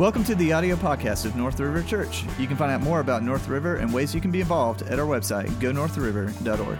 Welcome 0.00 0.24
to 0.24 0.34
the 0.34 0.54
audio 0.54 0.76
podcast 0.76 1.26
of 1.26 1.36
North 1.36 1.60
River 1.60 1.82
Church. 1.82 2.24
You 2.38 2.46
can 2.46 2.56
find 2.56 2.72
out 2.72 2.80
more 2.80 3.00
about 3.00 3.22
North 3.22 3.48
River 3.48 3.76
and 3.76 3.92
ways 3.92 4.14
you 4.14 4.20
can 4.22 4.30
be 4.30 4.40
involved 4.40 4.80
at 4.80 4.98
our 4.98 5.04
website, 5.04 5.48
gonorthriver.org. 5.60 6.78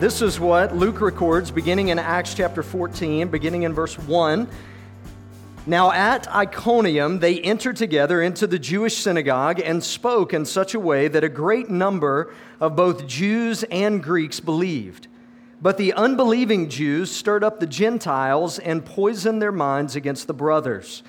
This 0.00 0.20
is 0.20 0.38
what 0.38 0.76
Luke 0.76 1.00
records 1.00 1.50
beginning 1.50 1.88
in 1.88 1.98
Acts 1.98 2.34
chapter 2.34 2.62
14, 2.62 3.28
beginning 3.28 3.62
in 3.62 3.72
verse 3.72 3.98
1. 3.98 4.46
Now 5.66 5.92
at 5.92 6.28
Iconium, 6.28 7.20
they 7.20 7.40
entered 7.40 7.76
together 7.76 8.20
into 8.20 8.46
the 8.46 8.58
Jewish 8.58 8.98
synagogue 8.98 9.60
and 9.60 9.82
spoke 9.82 10.34
in 10.34 10.44
such 10.44 10.74
a 10.74 10.78
way 10.78 11.08
that 11.08 11.24
a 11.24 11.30
great 11.30 11.70
number 11.70 12.34
of 12.60 12.76
both 12.76 13.06
Jews 13.06 13.62
and 13.70 14.02
Greeks 14.02 14.40
believed. 14.40 15.08
But 15.60 15.76
the 15.76 15.92
unbelieving 15.92 16.68
Jews 16.68 17.10
stirred 17.10 17.42
up 17.42 17.58
the 17.58 17.66
Gentiles 17.66 18.58
and 18.58 18.84
poisoned 18.84 19.42
their 19.42 19.52
minds 19.52 19.96
against 19.96 20.26
the 20.26 20.34
brothers. 20.34 21.02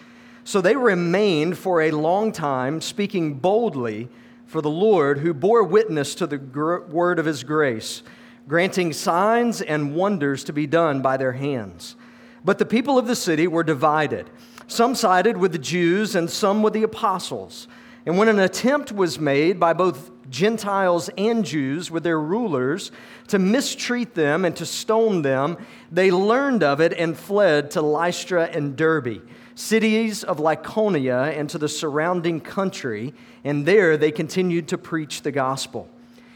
So 0.44 0.62
they 0.62 0.76
remained 0.76 1.58
for 1.58 1.82
a 1.82 1.92
long 1.92 2.32
time, 2.32 2.82
speaking 2.82 3.36
boldly 3.36 4.10
for 4.48 4.62
the 4.62 4.70
Lord, 4.70 5.20
who 5.20 5.34
bore 5.34 5.64
witness 5.64 6.16
to 6.16 6.26
the 6.26 6.40
word 6.40 7.20
of 7.20 7.26
his 7.26 7.44
grace, 7.44 8.02
granting 8.48 8.92
signs 8.94 9.62
and 9.62 9.94
wonders 9.94 10.44
to 10.46 10.54
be 10.54 10.66
done 10.66 11.04
by 11.04 11.18
their 11.18 11.34
hands. 11.34 11.96
But 12.44 12.58
the 12.58 12.66
people 12.66 12.98
of 12.98 13.06
the 13.06 13.16
city 13.16 13.46
were 13.48 13.64
divided. 13.64 14.28
Some 14.66 14.96
sided 14.96 15.38
with 15.38 15.52
the 15.52 15.60
Jews 15.60 16.16
and 16.16 16.30
some 16.30 16.64
with 16.64 16.74
the 16.74 16.84
apostles. 16.84 17.68
And 18.06 18.18
when 18.18 18.28
an 18.28 18.40
attempt 18.40 18.92
was 18.92 19.20
made 19.20 19.60
by 19.60 19.74
both 19.74 20.12
Gentiles 20.30 21.10
and 21.18 21.44
Jews 21.44 21.90
with 21.90 22.04
their 22.04 22.20
rulers 22.20 22.92
to 23.28 23.40
mistreat 23.40 24.14
them 24.14 24.46
and 24.46 24.56
to 24.56 24.66
stone 24.66 25.22
them, 25.22 25.58
they 25.92 26.12
learned 26.12 26.64
of 26.64 26.82
it 26.82 26.94
and 26.94 27.18
fled 27.18 27.72
to 27.72 27.82
Lystra 27.82 28.46
and 28.46 28.76
Derbe, 28.76 29.22
cities 29.56 30.24
of 30.24 30.38
Lycaonia, 30.38 31.38
and 31.38 31.50
to 31.50 31.58
the 31.58 31.68
surrounding 31.68 32.40
country, 32.40 33.14
and 33.44 33.66
there 33.66 33.98
they 33.98 34.12
continued 34.12 34.68
to 34.70 34.78
preach 34.78 35.24
the 35.24 35.32
gospel. 35.32 35.90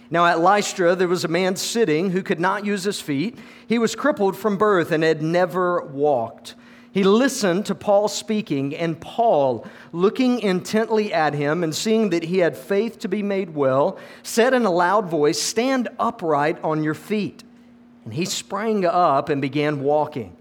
Now, 0.10 0.26
at 0.26 0.42
Lystra, 0.42 0.96
there 0.96 1.08
was 1.08 1.24
a 1.24 1.30
man 1.30 1.56
sitting 1.56 2.12
who 2.12 2.22
could 2.22 2.40
not 2.40 2.66
use 2.66 2.84
his 2.84 3.00
feet. 3.00 3.38
He 3.68 3.80
was 3.80 3.96
crippled 3.96 4.38
from 4.38 4.58
birth 4.58 4.92
and 4.92 5.04
had 5.04 5.24
never 5.24 5.82
walked. 5.82 6.56
He 6.94 7.04
listened 7.04 7.66
to 7.66 7.76
Paul 7.76 8.08
speaking, 8.08 8.76
and 8.76 9.02
Paul, 9.02 9.66
looking 9.92 10.40
intently 10.40 11.12
at 11.12 11.34
him 11.34 11.64
and 11.64 11.74
seeing 11.74 12.12
that 12.12 12.26
he 12.26 12.38
had 12.38 12.56
faith 12.56 13.00
to 13.00 13.08
be 13.08 13.24
made 13.24 13.56
well, 13.56 13.98
said 14.22 14.54
in 14.54 14.64
a 14.64 14.72
loud 14.72 15.08
voice, 15.08 15.42
Stand 15.42 15.90
upright 15.98 16.64
on 16.64 16.84
your 16.84 16.94
feet. 16.94 17.44
And 18.06 18.14
he 18.14 18.26
sprang 18.26 18.86
up 18.86 19.30
and 19.30 19.42
began 19.42 19.82
walking. 19.82 20.38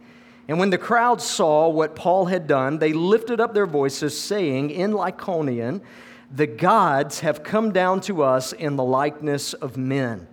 And 0.46 0.58
when 0.58 0.68
the 0.68 0.76
crowd 0.76 1.22
saw 1.22 1.70
what 1.70 1.96
Paul 1.96 2.26
had 2.26 2.46
done, 2.46 2.78
they 2.78 2.92
lifted 2.92 3.40
up 3.40 3.54
their 3.54 3.66
voices, 3.66 4.20
saying 4.20 4.68
in 4.68 4.92
Lycaonian, 4.92 5.80
The 6.30 6.46
gods 6.46 7.20
have 7.20 7.42
come 7.42 7.72
down 7.72 8.02
to 8.02 8.22
us 8.22 8.52
in 8.52 8.76
the 8.76 8.84
likeness 8.84 9.54
of 9.54 9.78
men. 9.78 10.28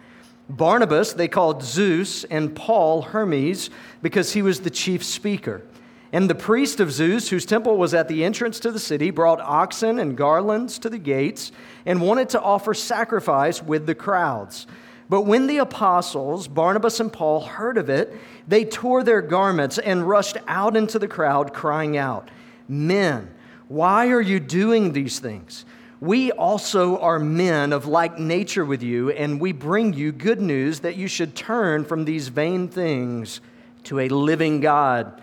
Barnabas 0.49 1.13
they 1.13 1.29
called 1.29 1.63
Zeus, 1.63 2.25
and 2.25 2.53
Paul 2.53 3.03
Hermes, 3.03 3.69
because 4.01 4.33
he 4.33 4.41
was 4.41 4.59
the 4.59 4.69
chief 4.69 5.01
speaker. 5.01 5.61
And 6.11 6.29
the 6.29 6.35
priest 6.35 6.79
of 6.79 6.91
Zeus, 6.91 7.29
whose 7.29 7.45
temple 7.45 7.77
was 7.77 7.93
at 7.93 8.07
the 8.07 8.23
entrance 8.23 8.59
to 8.61 8.71
the 8.71 8.79
city, 8.79 9.11
brought 9.11 9.39
oxen 9.41 9.99
and 9.99 10.17
garlands 10.17 10.79
to 10.79 10.89
the 10.89 10.97
gates 10.97 11.51
and 11.85 12.01
wanted 12.01 12.29
to 12.29 12.41
offer 12.41 12.73
sacrifice 12.73 13.61
with 13.61 13.85
the 13.85 13.93
crowds. 13.93 14.65
But 15.07 15.21
when 15.21 15.47
the 15.47 15.57
apostles, 15.57 16.47
Barnabas 16.47 16.99
and 16.99 17.13
Paul, 17.13 17.41
heard 17.41 17.77
of 17.77 17.89
it, 17.89 18.15
they 18.47 18.65
tore 18.65 19.03
their 19.03 19.21
garments 19.21 19.77
and 19.77 20.07
rushed 20.07 20.37
out 20.47 20.75
into 20.75 20.97
the 20.97 21.07
crowd, 21.07 21.53
crying 21.53 21.97
out, 21.97 22.29
Men, 22.67 23.31
why 23.67 24.09
are 24.09 24.21
you 24.21 24.39
doing 24.39 24.93
these 24.93 25.19
things? 25.19 25.65
We 25.99 26.31
also 26.31 26.97
are 26.99 27.19
men 27.19 27.73
of 27.73 27.85
like 27.85 28.17
nature 28.17 28.63
with 28.65 28.81
you, 28.81 29.09
and 29.11 29.39
we 29.39 29.51
bring 29.51 29.93
you 29.93 30.11
good 30.11 30.41
news 30.41 30.79
that 30.79 30.95
you 30.95 31.07
should 31.07 31.35
turn 31.35 31.85
from 31.85 32.05
these 32.05 32.29
vain 32.29 32.67
things 32.67 33.41
to 33.83 33.99
a 33.99 34.09
living 34.09 34.59
God 34.59 35.21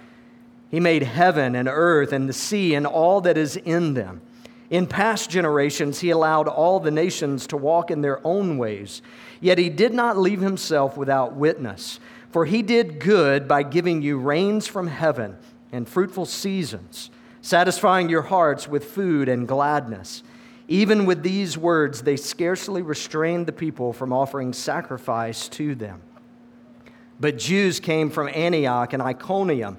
he 0.71 0.81
made 0.81 1.03
heaven 1.03 1.55
and 1.55 1.69
earth 1.69 2.13
and 2.13 2.29
the 2.29 2.33
sea 2.33 2.75
and 2.75 2.87
all 2.87 3.21
that 3.23 3.39
is 3.39 3.57
in 3.57 3.95
them. 3.95 4.21
In 4.69 4.87
past 4.87 5.31
generations, 5.31 6.01
he 6.01 6.11
allowed 6.11 6.49
all 6.49 6.81
the 6.81 6.91
nations 6.91 7.47
to 7.49 7.57
walk 7.57 7.91
in 7.91 8.01
their 8.01 8.25
own 8.27 8.59
ways. 8.59 9.01
Yet 9.41 9.59
he 9.59 9.69
did 9.69 9.95
not 9.95 10.19
leave 10.19 10.41
himself 10.41 10.97
without 10.97 11.35
witness. 11.35 12.01
For 12.33 12.45
he 12.45 12.63
did 12.63 12.99
good 12.99 13.47
by 13.47 13.63
giving 13.63 14.03
you 14.03 14.19
rains 14.19 14.67
from 14.67 14.89
heaven 14.89 15.37
and 15.73 15.89
fruitful 15.89 16.27
seasons, 16.27 17.11
satisfying 17.41 18.09
your 18.09 18.23
hearts 18.23 18.67
with 18.67 18.85
food 18.85 19.29
and 19.29 19.47
gladness. 19.47 20.23
Even 20.69 21.07
with 21.07 21.23
these 21.23 21.57
words, 21.57 22.03
they 22.03 22.17
scarcely 22.17 22.83
restrained 22.83 23.47
the 23.47 23.53
people 23.53 23.93
from 23.93 24.13
offering 24.13 24.53
sacrifice 24.53 25.49
to 25.51 25.77
them. 25.77 26.03
But 27.21 27.39
Jews 27.39 27.79
came 27.79 28.11
from 28.11 28.29
Antioch 28.29 28.93
and 28.93 29.03
Iconium 29.03 29.79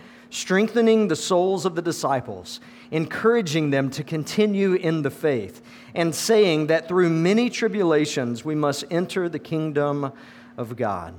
strengthening 0.31 1.09
the 1.09 1.15
souls 1.15 1.65
of 1.65 1.75
the 1.75 1.81
disciples, 1.81 2.59
encouraging 2.89 3.69
them 3.69 3.91
to 3.91 4.03
continue 4.03 4.73
in 4.73 5.03
the 5.03 5.11
faith 5.11 5.61
and 5.93 6.15
saying 6.15 6.67
that 6.67 6.87
through 6.87 7.09
many 7.09 7.49
tribulations 7.49 8.43
we 8.43 8.55
must 8.55 8.85
enter 8.89 9.29
the 9.29 9.37
kingdom 9.37 10.11
of 10.57 10.75
God. 10.75 11.13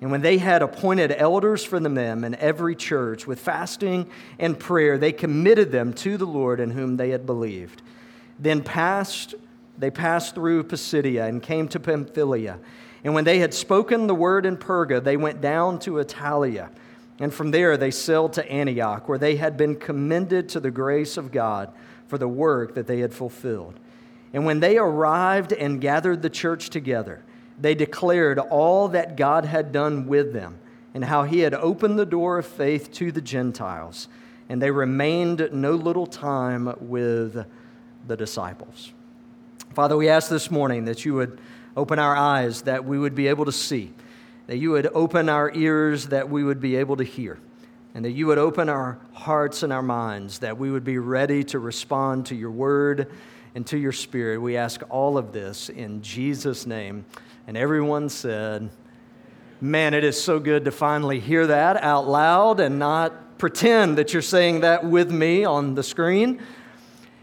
And 0.00 0.10
when 0.10 0.22
they 0.22 0.38
had 0.38 0.62
appointed 0.62 1.12
elders 1.12 1.64
for 1.64 1.80
the 1.80 1.88
in 1.88 2.34
every 2.36 2.76
church 2.76 3.26
with 3.26 3.40
fasting 3.40 4.08
and 4.38 4.58
prayer, 4.58 4.98
they 4.98 5.12
committed 5.12 5.72
them 5.72 5.92
to 5.94 6.16
the 6.16 6.26
Lord 6.26 6.60
in 6.60 6.72
whom 6.72 6.96
they 6.96 7.10
had 7.10 7.26
believed. 7.26 7.82
Then 8.38 8.62
passed, 8.62 9.34
they 9.76 9.90
passed 9.90 10.34
through 10.34 10.64
Pisidia 10.64 11.26
and 11.26 11.42
came 11.42 11.66
to 11.68 11.80
Pamphylia. 11.80 12.58
And 13.02 13.14
when 13.14 13.24
they 13.24 13.38
had 13.38 13.54
spoken 13.54 14.06
the 14.06 14.14
word 14.14 14.46
in 14.46 14.56
Perga, 14.56 15.02
they 15.02 15.16
went 15.16 15.40
down 15.40 15.78
to 15.80 15.92
Attalia. 15.92 16.70
And 17.20 17.34
from 17.34 17.50
there 17.50 17.76
they 17.76 17.90
sailed 17.90 18.32
to 18.34 18.50
Antioch, 18.50 19.08
where 19.08 19.18
they 19.18 19.36
had 19.36 19.56
been 19.56 19.76
commended 19.76 20.48
to 20.50 20.60
the 20.60 20.70
grace 20.70 21.16
of 21.16 21.32
God 21.32 21.72
for 22.06 22.18
the 22.18 22.28
work 22.28 22.74
that 22.74 22.86
they 22.86 23.00
had 23.00 23.12
fulfilled. 23.12 23.78
And 24.32 24.44
when 24.44 24.60
they 24.60 24.78
arrived 24.78 25.52
and 25.52 25.80
gathered 25.80 26.22
the 26.22 26.30
church 26.30 26.70
together, 26.70 27.22
they 27.60 27.74
declared 27.74 28.38
all 28.38 28.88
that 28.88 29.16
God 29.16 29.44
had 29.44 29.72
done 29.72 30.06
with 30.06 30.32
them 30.32 30.58
and 30.94 31.04
how 31.04 31.24
he 31.24 31.40
had 31.40 31.54
opened 31.54 31.98
the 31.98 32.06
door 32.06 32.38
of 32.38 32.46
faith 32.46 32.92
to 32.92 33.10
the 33.10 33.20
Gentiles. 33.20 34.08
And 34.48 34.62
they 34.62 34.70
remained 34.70 35.48
no 35.52 35.72
little 35.72 36.06
time 36.06 36.74
with 36.80 37.44
the 38.06 38.16
disciples. 38.16 38.92
Father, 39.74 39.96
we 39.96 40.08
ask 40.08 40.30
this 40.30 40.50
morning 40.50 40.86
that 40.86 41.04
you 41.04 41.14
would 41.14 41.40
open 41.76 41.98
our 41.98 42.16
eyes, 42.16 42.62
that 42.62 42.84
we 42.84 42.98
would 42.98 43.14
be 43.14 43.28
able 43.28 43.44
to 43.44 43.52
see, 43.52 43.92
that 44.48 44.56
you 44.56 44.70
would 44.70 44.88
open 44.94 45.28
our 45.28 45.52
ears, 45.54 46.06
that 46.06 46.28
we 46.28 46.42
would 46.42 46.58
be 46.58 46.76
able 46.76 46.96
to 46.96 47.04
hear, 47.04 47.38
and 47.94 48.04
that 48.04 48.12
you 48.12 48.26
would 48.26 48.38
open 48.38 48.70
our 48.70 48.98
hearts 49.12 49.62
and 49.62 49.72
our 49.72 49.82
minds, 49.82 50.38
that 50.38 50.56
we 50.56 50.70
would 50.70 50.84
be 50.84 50.96
ready 50.96 51.44
to 51.44 51.58
respond 51.58 52.24
to 52.26 52.34
your 52.34 52.50
word 52.50 53.12
and 53.54 53.66
to 53.66 53.76
your 53.76 53.92
spirit. 53.92 54.40
We 54.40 54.56
ask 54.56 54.80
all 54.88 55.18
of 55.18 55.32
this 55.32 55.68
in 55.68 56.00
Jesus' 56.00 56.66
name. 56.66 57.04
And 57.46 57.56
everyone 57.56 58.08
said, 58.08 58.70
Man, 59.60 59.92
it 59.92 60.04
is 60.04 60.20
so 60.20 60.38
good 60.38 60.64
to 60.64 60.70
finally 60.70 61.20
hear 61.20 61.46
that 61.48 61.82
out 61.82 62.08
loud 62.08 62.60
and 62.60 62.78
not 62.78 63.38
pretend 63.38 63.98
that 63.98 64.12
you're 64.12 64.22
saying 64.22 64.60
that 64.60 64.84
with 64.84 65.10
me 65.10 65.44
on 65.44 65.74
the 65.74 65.82
screen. 65.82 66.40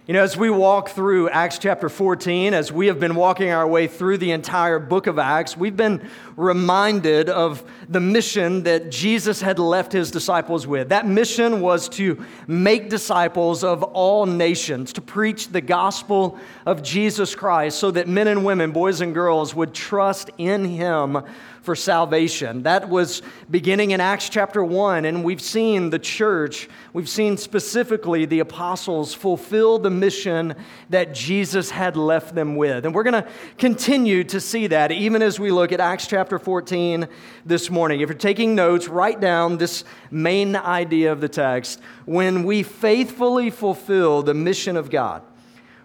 You 0.07 0.13
know, 0.13 0.22
as 0.22 0.38
we 0.38 0.51
walk 0.51 0.89
through 0.89 1.30
Acts 1.30 1.57
chapter 1.57 1.89
14, 1.89 2.54
as 2.54 2.72
we 2.72 2.86
have 2.88 3.00
been 3.00 3.16
walking 3.16 3.50
our 3.50 3.68
way 3.68 3.88
through 3.88 4.19
the 4.19 4.33
entire 4.33 4.77
book 4.77 5.07
of 5.07 5.18
Acts, 5.18 5.57
we've 5.57 5.75
been 5.75 6.07
reminded 6.38 7.30
of 7.30 7.64
the 7.88 8.00
mission 8.00 8.64
that 8.64 8.92
Jesus 8.92 9.42
had 9.42 9.58
left 9.58 9.92
his 9.94 10.12
disciples 10.12 10.68
with. 10.68 10.90
That 10.90 11.08
mission 11.08 11.62
was 11.62 11.88
to 11.90 12.24
make 12.48 12.90
disciples 12.90 13.64
of 13.64 13.84
all 13.84 14.26
nations, 14.26 14.94
to 14.94 15.02
preach 15.02 15.50
the 15.50 15.62
gospel 15.62 16.38
of 16.66 16.84
Jesus 16.84 17.36
Christ 17.36 17.80
so 17.80 17.92
that 17.92 18.08
men 18.08 18.28
and 18.28 18.44
women, 18.44 18.72
boys 18.72 19.02
and 19.02 19.14
girls, 19.14 19.56
would 19.56 19.74
trust 19.74 20.30
in 20.38 20.66
him 20.66 21.24
for 21.62 21.76
salvation. 21.76 22.62
That 22.64 22.90
was 22.90 23.24
beginning 23.50 23.90
in 23.92 24.00
Acts 24.00 24.30
chapter 24.30 24.64
1, 24.64 25.04
and 25.04 25.24
we've 25.24 25.42
seen 25.42 25.90
the 25.90 25.98
church, 25.98 26.70
we've 26.94 27.10
seen 27.10 27.38
specifically 27.38 28.26
the 28.26 28.40
apostles 28.40 29.16
fulfill 29.16 29.80
the 29.80 29.90
mission 29.90 30.54
that 30.92 31.16
Jesus 31.16 31.72
had 31.72 31.98
left 31.98 32.36
them 32.36 32.56
with. 32.56 32.86
And 32.86 32.94
we're 32.94 33.02
going 33.02 33.24
to 33.24 33.28
continue 33.58 34.24
to 34.26 34.40
see 34.40 34.68
that 34.68 34.92
even 34.92 35.24
as 35.24 35.40
we 35.40 35.50
look 35.50 35.72
at 35.72 35.80
Acts 35.80 36.06
chapter 36.06 36.25
14 36.27 37.07
this 37.45 37.69
morning. 37.69 38.01
If 38.01 38.10
you're 38.10 38.18
taking 38.18 38.56
notes, 38.56 38.88
write 38.88 39.19
down 39.19 39.57
this 39.57 39.83
main 40.10 40.56
idea 40.56 41.12
of 41.12 41.22
the 41.22 41.30
text. 41.30 41.80
When 42.06 42.44
we 42.44 42.63
faithfully 42.63 43.50
fulfill 43.50 44.24
the 44.24 44.33
mission 44.33 44.77
of 44.77 44.89
God, 44.89 45.22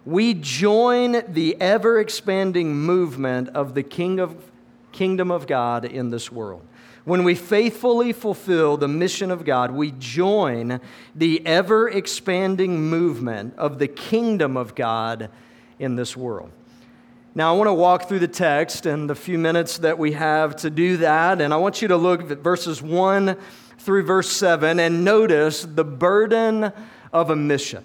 we 0.04 0.34
join 0.34 1.22
the 1.28 1.60
ever 1.60 2.00
expanding 2.00 2.74
movement 2.74 3.50
of 3.50 3.74
the 3.74 3.82
King 3.82 4.18
of, 4.18 4.50
kingdom 4.92 5.30
of 5.30 5.46
God 5.46 5.84
in 5.84 6.10
this 6.10 6.32
world. 6.32 6.62
When 7.04 7.24
we 7.24 7.34
faithfully 7.34 8.12
fulfill 8.12 8.76
the 8.76 8.88
mission 8.88 9.30
of 9.30 9.44
God, 9.44 9.70
we 9.70 9.92
join 9.92 10.80
the 11.14 11.44
ever 11.46 11.88
expanding 11.88 12.88
movement 12.88 13.54
of 13.56 13.78
the 13.78 13.88
kingdom 13.88 14.56
of 14.56 14.74
God 14.74 15.30
in 15.78 15.96
this 15.96 16.16
world. 16.16 16.50
Now, 17.32 17.54
I 17.54 17.56
want 17.56 17.68
to 17.68 17.74
walk 17.74 18.08
through 18.08 18.18
the 18.18 18.28
text 18.28 18.86
in 18.86 19.06
the 19.06 19.14
few 19.14 19.38
minutes 19.38 19.78
that 19.78 19.96
we 19.96 20.12
have 20.12 20.56
to 20.56 20.70
do 20.70 20.96
that, 20.96 21.40
and 21.40 21.54
I 21.54 21.58
want 21.58 21.80
you 21.80 21.86
to 21.86 21.96
look 21.96 22.28
at 22.28 22.38
verses 22.38 22.82
1 22.82 23.36
through 23.78 24.02
verse 24.02 24.28
7 24.32 24.80
and 24.80 25.04
notice 25.04 25.62
the 25.62 25.84
burden 25.84 26.72
of 27.12 27.30
a 27.30 27.36
mission. 27.36 27.84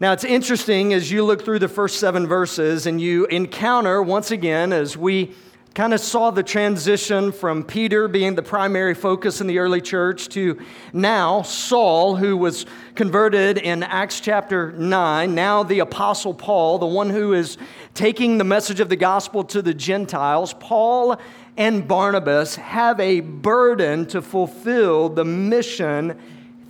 Now, 0.00 0.12
it's 0.12 0.22
interesting 0.22 0.92
as 0.92 1.10
you 1.10 1.24
look 1.24 1.46
through 1.46 1.60
the 1.60 1.68
first 1.68 1.98
seven 1.98 2.26
verses 2.26 2.86
and 2.86 3.00
you 3.00 3.24
encounter, 3.26 4.02
once 4.02 4.30
again, 4.30 4.70
as 4.70 4.98
we 4.98 5.32
kind 5.76 5.92
of 5.92 6.00
saw 6.00 6.30
the 6.30 6.42
transition 6.42 7.30
from 7.30 7.62
Peter 7.62 8.08
being 8.08 8.34
the 8.34 8.42
primary 8.42 8.94
focus 8.94 9.42
in 9.42 9.46
the 9.46 9.58
early 9.58 9.82
church 9.82 10.26
to 10.26 10.58
now 10.94 11.42
Saul, 11.42 12.16
who 12.16 12.34
was 12.34 12.64
converted 12.94 13.58
in 13.58 13.82
Acts 13.82 14.20
chapter 14.20 14.72
9, 14.72 15.34
now 15.34 15.62
the 15.64 15.80
Apostle 15.80 16.32
Paul, 16.32 16.78
the 16.78 16.86
one 16.86 17.10
who 17.10 17.34
is 17.34 17.58
taking 17.92 18.38
the 18.38 18.44
message 18.44 18.80
of 18.80 18.88
the 18.88 18.96
gospel 18.96 19.44
to 19.44 19.60
the 19.60 19.74
Gentiles. 19.74 20.54
Paul 20.54 21.20
and 21.58 21.86
Barnabas 21.86 22.56
have 22.56 22.98
a 22.98 23.20
burden 23.20 24.06
to 24.06 24.22
fulfill 24.22 25.10
the 25.10 25.26
mission 25.26 26.18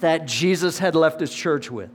that 0.00 0.26
Jesus 0.26 0.80
had 0.80 0.96
left 0.96 1.20
his 1.20 1.32
church 1.32 1.70
with 1.70 1.90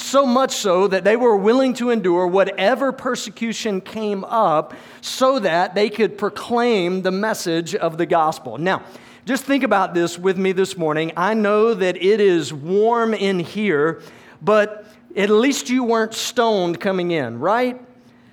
so 0.00 0.26
much 0.26 0.52
so 0.52 0.88
that 0.88 1.04
they 1.04 1.16
were 1.16 1.36
willing 1.36 1.74
to 1.74 1.90
endure 1.90 2.26
whatever 2.26 2.92
persecution 2.92 3.80
came 3.80 4.24
up 4.24 4.74
so 5.00 5.38
that 5.38 5.74
they 5.74 5.90
could 5.90 6.18
proclaim 6.18 7.02
the 7.02 7.10
message 7.10 7.74
of 7.74 7.98
the 7.98 8.06
gospel. 8.06 8.58
Now, 8.58 8.82
just 9.26 9.44
think 9.44 9.62
about 9.62 9.94
this 9.94 10.18
with 10.18 10.36
me 10.38 10.52
this 10.52 10.76
morning. 10.76 11.12
I 11.16 11.34
know 11.34 11.74
that 11.74 11.96
it 11.96 12.20
is 12.20 12.52
warm 12.52 13.14
in 13.14 13.38
here, 13.38 14.02
but 14.42 14.86
at 15.16 15.30
least 15.30 15.70
you 15.70 15.84
weren't 15.84 16.14
stoned 16.14 16.80
coming 16.80 17.10
in, 17.10 17.38
right? 17.38 17.80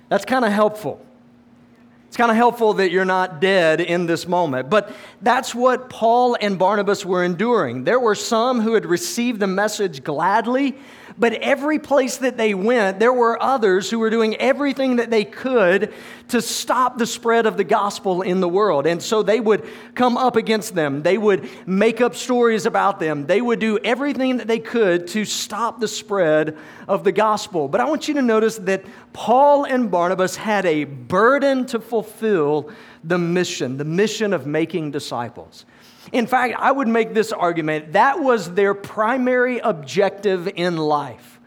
That's 0.08 0.24
kind 0.24 0.44
of 0.44 0.52
helpful. 0.52 1.04
It's 2.08 2.16
kind 2.16 2.30
of 2.30 2.36
helpful 2.38 2.74
that 2.74 2.90
you're 2.90 3.04
not 3.04 3.38
dead 3.38 3.82
in 3.82 4.06
this 4.06 4.26
moment. 4.26 4.70
But 4.70 4.90
that's 5.20 5.54
what 5.54 5.90
Paul 5.90 6.38
and 6.40 6.58
Barnabas 6.58 7.04
were 7.04 7.22
enduring. 7.22 7.84
There 7.84 8.00
were 8.00 8.14
some 8.14 8.60
who 8.62 8.72
had 8.72 8.86
received 8.86 9.40
the 9.40 9.46
message 9.46 10.02
gladly, 10.02 10.78
but 11.18 11.32
every 11.34 11.78
place 11.78 12.18
that 12.18 12.36
they 12.36 12.54
went, 12.54 13.00
there 13.00 13.12
were 13.12 13.42
others 13.42 13.90
who 13.90 13.98
were 13.98 14.10
doing 14.10 14.36
everything 14.36 14.96
that 14.96 15.10
they 15.10 15.24
could 15.24 15.92
to 16.28 16.40
stop 16.40 16.98
the 16.98 17.06
spread 17.06 17.46
of 17.46 17.56
the 17.56 17.64
gospel 17.64 18.22
in 18.22 18.40
the 18.40 18.48
world. 18.48 18.86
And 18.86 19.02
so 19.02 19.22
they 19.22 19.40
would 19.40 19.68
come 19.94 20.16
up 20.16 20.36
against 20.36 20.74
them. 20.74 21.02
They 21.02 21.18
would 21.18 21.48
make 21.66 22.00
up 22.00 22.14
stories 22.14 22.66
about 22.66 23.00
them. 23.00 23.26
They 23.26 23.40
would 23.40 23.58
do 23.58 23.78
everything 23.78 24.36
that 24.36 24.46
they 24.46 24.60
could 24.60 25.08
to 25.08 25.24
stop 25.24 25.80
the 25.80 25.88
spread 25.88 26.56
of 26.86 27.02
the 27.02 27.12
gospel. 27.12 27.66
But 27.66 27.80
I 27.80 27.84
want 27.84 28.06
you 28.06 28.14
to 28.14 28.22
notice 28.22 28.56
that 28.58 28.84
Paul 29.12 29.64
and 29.64 29.90
Barnabas 29.90 30.36
had 30.36 30.66
a 30.66 30.84
burden 30.84 31.66
to 31.66 31.80
fulfill 31.80 32.70
the 33.02 33.18
mission, 33.18 33.76
the 33.76 33.84
mission 33.84 34.32
of 34.32 34.46
making 34.46 34.92
disciples. 34.92 35.64
In 36.12 36.26
fact, 36.26 36.54
I 36.58 36.72
would 36.72 36.88
make 36.88 37.14
this 37.14 37.32
argument 37.32 37.92
that 37.92 38.20
was 38.20 38.52
their 38.52 38.74
primary 38.74 39.58
objective 39.58 40.48
in 40.54 40.76
life. 40.76 41.40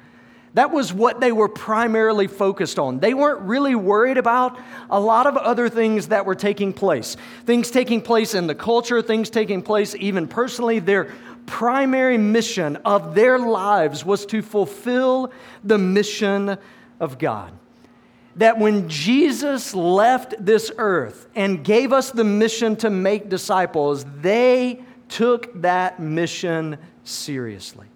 That 0.53 0.71
was 0.71 0.91
what 0.91 1.21
they 1.21 1.31
were 1.31 1.47
primarily 1.47 2.27
focused 2.27 2.77
on. 2.77 2.99
They 2.99 3.13
weren't 3.13 3.41
really 3.41 3.73
worried 3.73 4.17
about 4.17 4.59
a 4.89 4.99
lot 4.99 5.25
of 5.25 5.37
other 5.37 5.69
things 5.69 6.09
that 6.09 6.25
were 6.25 6.35
taking 6.35 6.73
place. 6.73 7.15
Things 7.45 7.71
taking 7.71 8.01
place 8.01 8.35
in 8.35 8.47
the 8.47 8.55
culture, 8.55 9.01
things 9.01 9.29
taking 9.29 9.61
place 9.61 9.95
even 9.95 10.27
personally. 10.27 10.79
Their 10.79 11.13
primary 11.45 12.17
mission 12.17 12.75
of 12.77 13.15
their 13.15 13.39
lives 13.39 14.05
was 14.05 14.25
to 14.27 14.41
fulfill 14.41 15.31
the 15.63 15.77
mission 15.77 16.57
of 16.99 17.17
God 17.17 17.53
that 18.35 18.57
when 18.57 18.87
Jesus 18.87 19.73
left 19.73 20.33
this 20.39 20.71
earth 20.77 21.27
and 21.35 21.63
gave 21.63 21.91
us 21.91 22.11
the 22.11 22.23
mission 22.23 22.75
to 22.77 22.89
make 22.89 23.29
disciples, 23.29 24.05
they 24.21 24.81
took 25.09 25.61
that 25.61 25.99
mission 25.99 26.77
seriously. 27.03 27.87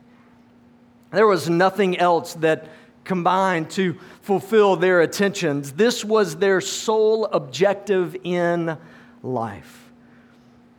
There 1.12 1.28
was 1.28 1.50
nothing 1.50 1.98
else 1.98 2.34
that 2.36 2.68
combined 3.06 3.70
to 3.70 3.98
fulfill 4.22 4.76
their 4.76 5.02
attentions. 5.02 5.72
This 5.74 6.04
was 6.04 6.36
their 6.38 6.60
sole 6.60 7.26
objective 7.26 8.18
in 8.24 8.78
life. 9.24 9.92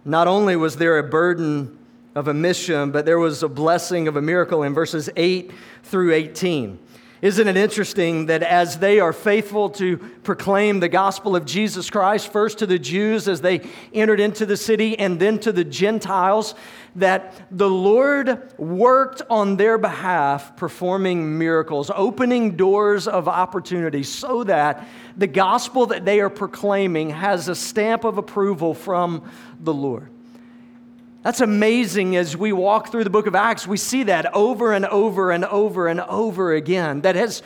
Not 0.04 0.28
only 0.28 0.56
was 0.56 0.76
there 0.76 0.98
a 0.98 1.02
burden 1.02 1.78
of 2.14 2.28
a 2.28 2.34
mission, 2.34 2.90
but 2.90 3.04
there 3.06 3.18
was 3.18 3.42
a 3.42 3.48
blessing 3.48 4.08
of 4.08 4.16
a 4.16 4.22
miracle 4.22 4.62
in 4.62 4.74
verses 4.74 5.08
8 5.16 5.50
through 5.84 6.12
18. 6.12 6.78
Isn't 7.22 7.48
it 7.48 7.56
interesting 7.56 8.26
that 8.26 8.42
as 8.42 8.78
they 8.78 9.00
are 9.00 9.12
faithful 9.14 9.70
to 9.70 9.96
proclaim 9.96 10.80
the 10.80 10.88
gospel 10.88 11.34
of 11.34 11.46
Jesus 11.46 11.88
Christ, 11.88 12.30
first 12.30 12.58
to 12.58 12.66
the 12.66 12.78
Jews 12.78 13.26
as 13.26 13.40
they 13.40 13.66
entered 13.94 14.20
into 14.20 14.44
the 14.44 14.56
city, 14.56 14.98
and 14.98 15.18
then 15.18 15.38
to 15.38 15.50
the 15.50 15.64
Gentiles, 15.64 16.54
that 16.96 17.46
the 17.50 17.70
Lord 17.70 18.52
worked 18.58 19.22
on 19.30 19.56
their 19.56 19.78
behalf, 19.78 20.56
performing 20.56 21.38
miracles, 21.38 21.90
opening 21.94 22.54
doors 22.54 23.08
of 23.08 23.28
opportunity, 23.28 24.02
so 24.02 24.44
that 24.44 24.86
the 25.16 25.26
gospel 25.26 25.86
that 25.86 26.04
they 26.04 26.20
are 26.20 26.30
proclaiming 26.30 27.10
has 27.10 27.48
a 27.48 27.54
stamp 27.54 28.04
of 28.04 28.18
approval 28.18 28.74
from 28.74 29.30
the 29.58 29.72
Lord. 29.72 30.10
That's 31.26 31.40
amazing 31.40 32.14
as 32.14 32.36
we 32.36 32.52
walk 32.52 32.92
through 32.92 33.02
the 33.02 33.10
book 33.10 33.26
of 33.26 33.34
Acts. 33.34 33.66
We 33.66 33.78
see 33.78 34.04
that 34.04 34.32
over 34.32 34.72
and 34.72 34.86
over 34.86 35.32
and 35.32 35.44
over 35.44 35.88
and 35.88 36.00
over 36.02 36.54
again. 36.54 37.00
That 37.00 37.16
has, 37.16 37.42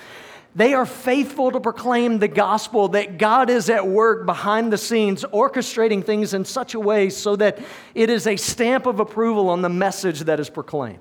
they 0.54 0.74
are 0.74 0.84
faithful 0.84 1.50
to 1.50 1.60
proclaim 1.60 2.18
the 2.18 2.28
gospel, 2.28 2.88
that 2.88 3.16
God 3.16 3.48
is 3.48 3.70
at 3.70 3.86
work 3.88 4.26
behind 4.26 4.70
the 4.70 4.76
scenes, 4.76 5.24
orchestrating 5.32 6.04
things 6.04 6.34
in 6.34 6.44
such 6.44 6.74
a 6.74 6.78
way 6.78 7.08
so 7.08 7.36
that 7.36 7.58
it 7.94 8.10
is 8.10 8.26
a 8.26 8.36
stamp 8.36 8.84
of 8.84 9.00
approval 9.00 9.48
on 9.48 9.62
the 9.62 9.70
message 9.70 10.20
that 10.20 10.38
is 10.40 10.50
proclaimed. 10.50 11.00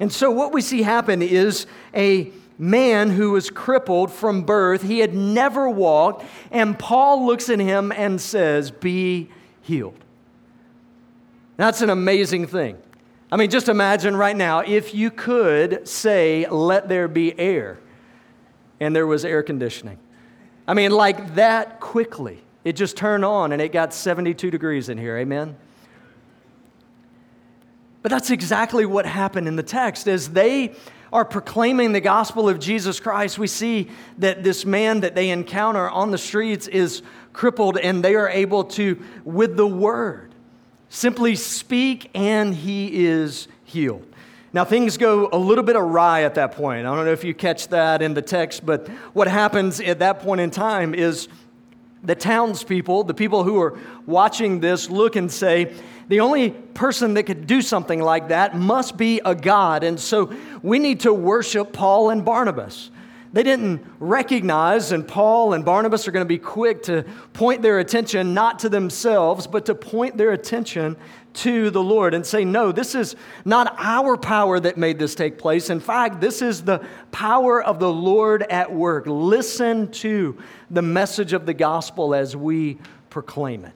And 0.00 0.12
so, 0.12 0.32
what 0.32 0.52
we 0.52 0.60
see 0.60 0.82
happen 0.82 1.22
is 1.22 1.68
a 1.94 2.32
man 2.58 3.10
who 3.10 3.30
was 3.30 3.48
crippled 3.48 4.10
from 4.10 4.42
birth. 4.42 4.82
He 4.82 4.98
had 4.98 5.14
never 5.14 5.70
walked, 5.70 6.26
and 6.50 6.76
Paul 6.76 7.26
looks 7.26 7.48
at 7.48 7.60
him 7.60 7.92
and 7.92 8.20
says, 8.20 8.72
Be 8.72 9.30
healed. 9.62 10.04
That's 11.58 11.82
an 11.82 11.90
amazing 11.90 12.46
thing. 12.46 12.78
I 13.30 13.36
mean, 13.36 13.50
just 13.50 13.68
imagine 13.68 14.16
right 14.16 14.36
now 14.36 14.60
if 14.60 14.94
you 14.94 15.10
could 15.10 15.86
say, 15.86 16.48
let 16.48 16.88
there 16.88 17.08
be 17.08 17.38
air, 17.38 17.78
and 18.80 18.96
there 18.96 19.06
was 19.06 19.24
air 19.24 19.42
conditioning. 19.42 19.98
I 20.66 20.74
mean, 20.74 20.92
like 20.92 21.34
that 21.34 21.80
quickly. 21.80 22.42
It 22.64 22.74
just 22.74 22.96
turned 22.96 23.24
on 23.24 23.52
and 23.52 23.60
it 23.60 23.72
got 23.72 23.92
72 23.92 24.50
degrees 24.50 24.88
in 24.88 24.98
here. 24.98 25.16
Amen? 25.16 25.56
But 28.02 28.10
that's 28.10 28.30
exactly 28.30 28.86
what 28.86 29.04
happened 29.04 29.48
in 29.48 29.56
the 29.56 29.62
text. 29.62 30.06
As 30.06 30.28
they 30.28 30.74
are 31.12 31.24
proclaiming 31.24 31.92
the 31.92 32.00
gospel 32.00 32.48
of 32.48 32.60
Jesus 32.60 33.00
Christ, 33.00 33.38
we 33.38 33.46
see 33.48 33.88
that 34.18 34.44
this 34.44 34.64
man 34.64 35.00
that 35.00 35.14
they 35.14 35.30
encounter 35.30 35.90
on 35.90 36.10
the 36.12 36.18
streets 36.18 36.68
is 36.68 37.02
crippled 37.32 37.78
and 37.78 38.04
they 38.04 38.14
are 38.14 38.28
able 38.28 38.64
to, 38.64 39.02
with 39.24 39.56
the 39.56 39.66
word, 39.66 40.34
Simply 40.88 41.34
speak, 41.34 42.10
and 42.14 42.54
he 42.54 43.06
is 43.06 43.48
healed. 43.64 44.06
Now, 44.52 44.64
things 44.64 44.96
go 44.96 45.28
a 45.30 45.38
little 45.38 45.64
bit 45.64 45.76
awry 45.76 46.22
at 46.22 46.34
that 46.36 46.52
point. 46.52 46.86
I 46.86 46.94
don't 46.94 47.04
know 47.04 47.12
if 47.12 47.22
you 47.22 47.34
catch 47.34 47.68
that 47.68 48.00
in 48.00 48.14
the 48.14 48.22
text, 48.22 48.64
but 48.64 48.88
what 49.12 49.28
happens 49.28 49.80
at 49.80 49.98
that 49.98 50.20
point 50.20 50.40
in 50.40 50.50
time 50.50 50.94
is 50.94 51.28
the 52.02 52.14
townspeople, 52.14 53.04
the 53.04 53.14
people 53.14 53.44
who 53.44 53.60
are 53.60 53.78
watching 54.06 54.60
this, 54.60 54.88
look 54.88 55.16
and 55.16 55.30
say, 55.30 55.74
the 56.08 56.20
only 56.20 56.50
person 56.50 57.14
that 57.14 57.24
could 57.24 57.46
do 57.46 57.60
something 57.60 58.00
like 58.00 58.28
that 58.28 58.56
must 58.56 58.96
be 58.96 59.20
a 59.24 59.34
God. 59.34 59.84
And 59.84 60.00
so 60.00 60.32
we 60.62 60.78
need 60.78 61.00
to 61.00 61.12
worship 61.12 61.72
Paul 61.74 62.08
and 62.08 62.24
Barnabas. 62.24 62.90
They 63.32 63.42
didn't 63.42 63.84
recognize, 64.00 64.90
and 64.90 65.06
Paul 65.06 65.52
and 65.52 65.64
Barnabas 65.64 66.08
are 66.08 66.12
going 66.12 66.24
to 66.24 66.28
be 66.28 66.38
quick 66.38 66.82
to 66.84 67.04
point 67.34 67.60
their 67.60 67.78
attention 67.78 68.32
not 68.32 68.60
to 68.60 68.70
themselves, 68.70 69.46
but 69.46 69.66
to 69.66 69.74
point 69.74 70.16
their 70.16 70.32
attention 70.32 70.96
to 71.34 71.68
the 71.70 71.82
Lord 71.82 72.14
and 72.14 72.24
say, 72.24 72.44
No, 72.44 72.72
this 72.72 72.94
is 72.94 73.16
not 73.44 73.74
our 73.78 74.16
power 74.16 74.58
that 74.58 74.78
made 74.78 74.98
this 74.98 75.14
take 75.14 75.36
place. 75.36 75.68
In 75.68 75.78
fact, 75.78 76.20
this 76.20 76.40
is 76.40 76.64
the 76.64 76.84
power 77.12 77.62
of 77.62 77.78
the 77.78 77.92
Lord 77.92 78.44
at 78.44 78.72
work. 78.72 79.04
Listen 79.06 79.90
to 79.92 80.38
the 80.70 80.82
message 80.82 81.34
of 81.34 81.44
the 81.44 81.54
gospel 81.54 82.14
as 82.14 82.34
we 82.34 82.78
proclaim 83.10 83.66
it. 83.66 83.72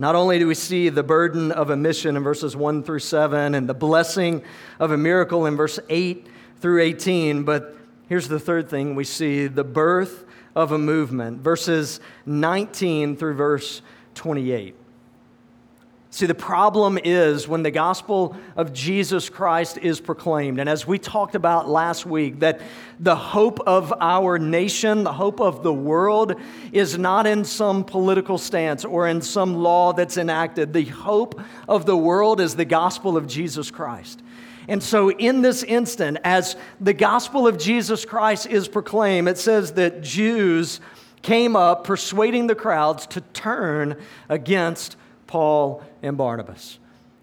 Not 0.00 0.14
only 0.14 0.38
do 0.38 0.46
we 0.46 0.54
see 0.54 0.88
the 0.90 1.02
burden 1.02 1.50
of 1.50 1.70
a 1.70 1.76
mission 1.76 2.16
in 2.16 2.22
verses 2.22 2.54
1 2.54 2.82
through 2.82 3.00
7 3.00 3.54
and 3.54 3.68
the 3.68 3.74
blessing 3.74 4.42
of 4.78 4.92
a 4.92 4.96
miracle 4.96 5.46
in 5.46 5.56
verse 5.56 5.80
8 5.88 6.26
through 6.60 6.82
18, 6.82 7.42
but 7.44 7.77
here's 8.08 8.28
the 8.28 8.40
third 8.40 8.68
thing 8.68 8.94
we 8.94 9.04
see 9.04 9.46
the 9.46 9.64
birth 9.64 10.24
of 10.54 10.72
a 10.72 10.78
movement, 10.78 11.40
verses 11.40 12.00
19 12.26 13.16
through 13.16 13.34
verse 13.34 13.82
28. 14.14 14.74
See, 16.10 16.24
the 16.24 16.34
problem 16.34 16.98
is 17.04 17.46
when 17.46 17.62
the 17.62 17.70
gospel 17.70 18.34
of 18.56 18.72
Jesus 18.72 19.28
Christ 19.28 19.76
is 19.76 20.00
proclaimed, 20.00 20.58
and 20.58 20.68
as 20.68 20.86
we 20.86 20.98
talked 20.98 21.34
about 21.34 21.68
last 21.68 22.06
week, 22.06 22.40
that 22.40 22.62
the 22.98 23.14
hope 23.14 23.60
of 23.66 23.92
our 24.00 24.38
nation, 24.38 25.04
the 25.04 25.12
hope 25.12 25.38
of 25.38 25.62
the 25.62 25.72
world, 25.72 26.34
is 26.72 26.98
not 26.98 27.26
in 27.26 27.44
some 27.44 27.84
political 27.84 28.38
stance 28.38 28.86
or 28.86 29.06
in 29.06 29.20
some 29.20 29.56
law 29.56 29.92
that's 29.92 30.16
enacted. 30.16 30.72
The 30.72 30.86
hope 30.86 31.40
of 31.68 31.84
the 31.84 31.96
world 31.96 32.40
is 32.40 32.56
the 32.56 32.64
gospel 32.64 33.18
of 33.18 33.26
Jesus 33.26 33.70
Christ. 33.70 34.22
And 34.68 34.82
so, 34.82 35.10
in 35.10 35.40
this 35.40 35.62
instant, 35.62 36.18
as 36.24 36.54
the 36.78 36.92
gospel 36.92 37.46
of 37.46 37.58
Jesus 37.58 38.04
Christ 38.04 38.46
is 38.46 38.68
proclaimed, 38.68 39.26
it 39.26 39.38
says 39.38 39.72
that 39.72 40.02
Jews 40.02 40.80
came 41.22 41.56
up 41.56 41.84
persuading 41.84 42.46
the 42.46 42.54
crowds 42.54 43.06
to 43.08 43.20
turn 43.20 43.96
against 44.28 44.96
Paul 45.26 45.82
and 46.02 46.16
Barnabas. 46.16 46.78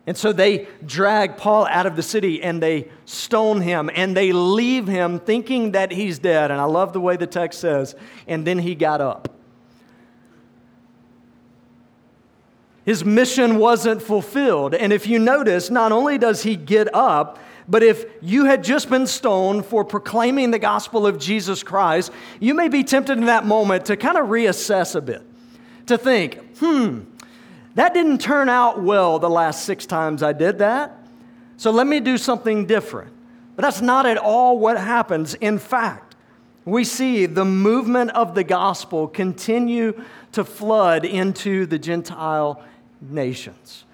And 0.07 0.15
so 0.15 0.31
they 0.31 0.67
drag 0.85 1.37
Paul 1.37 1.65
out 1.65 1.85
of 1.85 1.95
the 1.95 2.03
city 2.03 2.43
and 2.43 2.61
they 2.61 2.91
stone 3.05 3.61
him 3.61 3.89
and 3.93 4.15
they 4.15 4.33
leave 4.33 4.87
him 4.87 5.19
thinking 5.19 5.71
that 5.71 5.91
he's 5.91 6.19
dead. 6.19 6.51
And 6.51 6.61
I 6.61 6.65
love 6.65 6.93
the 6.93 6.99
way 6.99 7.17
the 7.17 7.25
text 7.25 7.59
says, 7.59 7.95
and 8.27 8.45
then 8.45 8.59
he 8.59 8.75
got 8.75 9.01
up. 9.01 9.34
His 12.85 13.03
mission 13.03 13.57
wasn't 13.57 14.01
fulfilled. 14.01 14.75
And 14.75 14.93
if 14.93 15.07
you 15.07 15.17
notice, 15.17 15.69
not 15.69 15.91
only 15.91 16.17
does 16.17 16.43
he 16.43 16.55
get 16.55 16.93
up, 16.93 17.39
but 17.67 17.81
if 17.81 18.05
you 18.21 18.45
had 18.45 18.63
just 18.63 18.89
been 18.89 19.07
stoned 19.07 19.65
for 19.65 19.83
proclaiming 19.83 20.51
the 20.51 20.59
gospel 20.59 21.07
of 21.07 21.17
Jesus 21.17 21.63
Christ, 21.63 22.11
you 22.39 22.53
may 22.53 22.67
be 22.67 22.83
tempted 22.83 23.17
in 23.17 23.25
that 23.25 23.45
moment 23.45 23.85
to 23.87 23.97
kind 23.97 24.17
of 24.17 24.27
reassess 24.27 24.95
a 24.95 25.01
bit, 25.01 25.23
to 25.87 25.97
think, 25.97 26.57
hmm, 26.59 27.01
that 27.73 27.95
didn't 27.95 28.19
turn 28.19 28.49
out 28.49 28.81
well 28.81 29.17
the 29.17 29.29
last 29.29 29.65
six 29.65 29.87
times 29.87 30.21
I 30.21 30.31
did 30.31 30.59
that. 30.59 31.07
So 31.57 31.71
let 31.71 31.87
me 31.87 31.99
do 31.99 32.19
something 32.19 32.67
different. 32.67 33.11
But 33.55 33.63
that's 33.63 33.81
not 33.81 34.05
at 34.05 34.17
all 34.17 34.59
what 34.59 34.77
happens. 34.77 35.33
In 35.35 35.57
fact, 35.57 36.15
we 36.65 36.83
see 36.83 37.25
the 37.25 37.45
movement 37.45 38.11
of 38.11 38.35
the 38.35 38.43
gospel 38.43 39.07
continue 39.07 40.03
to 40.33 40.43
flood 40.43 41.05
into 41.05 41.65
the 41.65 41.79
Gentile 41.79 42.63
nations 43.11 43.85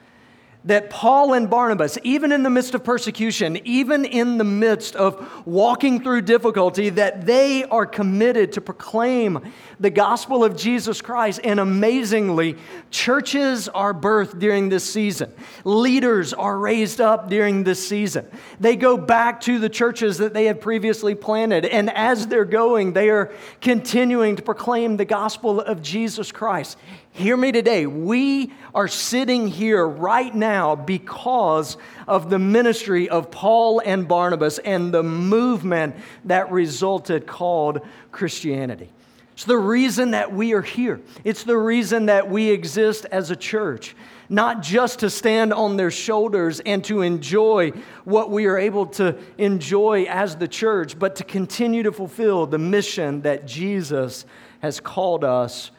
that 0.63 0.91
Paul 0.91 1.33
and 1.33 1.49
Barnabas, 1.49 1.97
even 2.03 2.31
in 2.31 2.43
the 2.43 2.49
midst 2.49 2.75
of 2.75 2.83
persecution, 2.83 3.59
even 3.65 4.05
in 4.05 4.37
the 4.37 4.43
midst 4.43 4.95
of 4.95 5.47
walking 5.47 6.03
through 6.03 6.21
difficulty, 6.21 6.89
that 6.89 7.25
they 7.25 7.63
are 7.63 7.87
committed 7.87 8.51
to 8.53 8.61
proclaim 8.61 9.39
the 9.79 9.89
gospel 9.89 10.43
of 10.43 10.55
Jesus 10.55 11.01
Christ. 11.01 11.39
And 11.43 11.59
amazingly, 11.59 12.57
churches 12.91 13.69
are 13.69 13.93
birthed 13.93 14.37
during 14.37 14.69
this 14.69 14.83
season. 14.83 15.33
Leaders 15.63 16.31
are 16.31 16.57
raised 16.59 17.01
up 17.01 17.27
during 17.27 17.63
this 17.63 17.87
season. 17.87 18.27
They 18.59 18.75
go 18.75 18.97
back 18.97 19.41
to 19.41 19.57
the 19.57 19.69
churches 19.69 20.19
that 20.19 20.35
they 20.35 20.45
had 20.45 20.61
previously 20.61 21.15
planted. 21.15 21.65
And 21.65 21.89
as 21.89 22.27
they're 22.27 22.45
going, 22.45 22.93
they 22.93 23.09
are 23.09 23.33
continuing 23.61 24.35
to 24.35 24.43
proclaim 24.43 24.97
the 24.97 25.05
gospel 25.05 25.59
of 25.59 25.81
Jesus 25.81 26.31
Christ. 26.31 26.77
Hear 27.13 27.35
me 27.35 27.51
today. 27.51 27.85
We 27.85 28.53
are 28.73 28.87
sitting 28.87 29.47
here 29.47 29.85
right 29.85 30.33
now 30.33 30.75
because 30.75 31.75
of 32.07 32.29
the 32.29 32.39
ministry 32.39 33.09
of 33.09 33.29
Paul 33.29 33.81
and 33.83 34.07
Barnabas 34.07 34.59
and 34.59 34.93
the 34.93 35.03
movement 35.03 35.97
that 36.25 36.49
resulted 36.51 37.27
called 37.27 37.81
Christianity. 38.13 38.89
It's 39.33 39.43
the 39.43 39.57
reason 39.57 40.11
that 40.11 40.31
we 40.31 40.53
are 40.53 40.61
here. 40.61 41.01
It's 41.25 41.43
the 41.43 41.57
reason 41.57 42.05
that 42.05 42.29
we 42.29 42.49
exist 42.49 43.05
as 43.11 43.29
a 43.29 43.35
church, 43.35 43.93
not 44.29 44.61
just 44.61 44.99
to 44.99 45.09
stand 45.09 45.51
on 45.51 45.75
their 45.75 45.91
shoulders 45.91 46.61
and 46.61 46.81
to 46.85 47.01
enjoy 47.01 47.71
what 48.05 48.31
we 48.31 48.45
are 48.45 48.57
able 48.57 48.85
to 48.85 49.17
enjoy 49.37 50.03
as 50.03 50.37
the 50.37 50.47
church, 50.47 50.97
but 50.97 51.17
to 51.17 51.25
continue 51.25 51.83
to 51.83 51.91
fulfill 51.91 52.45
the 52.45 52.57
mission 52.57 53.21
that 53.23 53.45
Jesus 53.45 54.25
has 54.61 54.79
called 54.79 55.25
us 55.25 55.71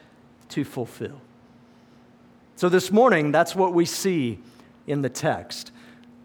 to 0.49 0.63
fulfill. 0.63 1.22
So 2.63 2.69
this 2.69 2.93
morning, 2.93 3.33
that's 3.33 3.57
what 3.57 3.73
we 3.73 3.83
see 3.83 4.39
in 4.87 5.01
the 5.01 5.09
text. 5.09 5.73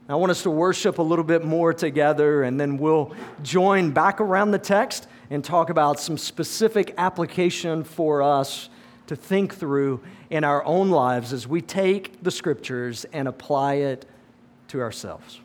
I 0.08 0.14
want 0.14 0.30
us 0.30 0.44
to 0.44 0.50
worship 0.50 0.98
a 0.98 1.02
little 1.02 1.24
bit 1.24 1.44
more 1.44 1.74
together, 1.74 2.44
and 2.44 2.60
then 2.60 2.78
we'll 2.78 3.12
join 3.42 3.90
back 3.90 4.20
around 4.20 4.52
the 4.52 4.58
text 4.60 5.08
and 5.30 5.44
talk 5.44 5.68
about 5.68 5.98
some 5.98 6.16
specific 6.16 6.94
application 6.96 7.82
for 7.82 8.22
us 8.22 8.68
to 9.08 9.16
think 9.16 9.56
through 9.56 10.00
in 10.30 10.44
our 10.44 10.64
own 10.64 10.90
lives 10.90 11.32
as 11.32 11.48
we 11.48 11.60
take 11.60 12.22
the 12.22 12.30
scriptures 12.30 13.04
and 13.12 13.26
apply 13.26 13.74
it 13.74 14.06
to 14.68 14.80
ourselves. 14.80 15.40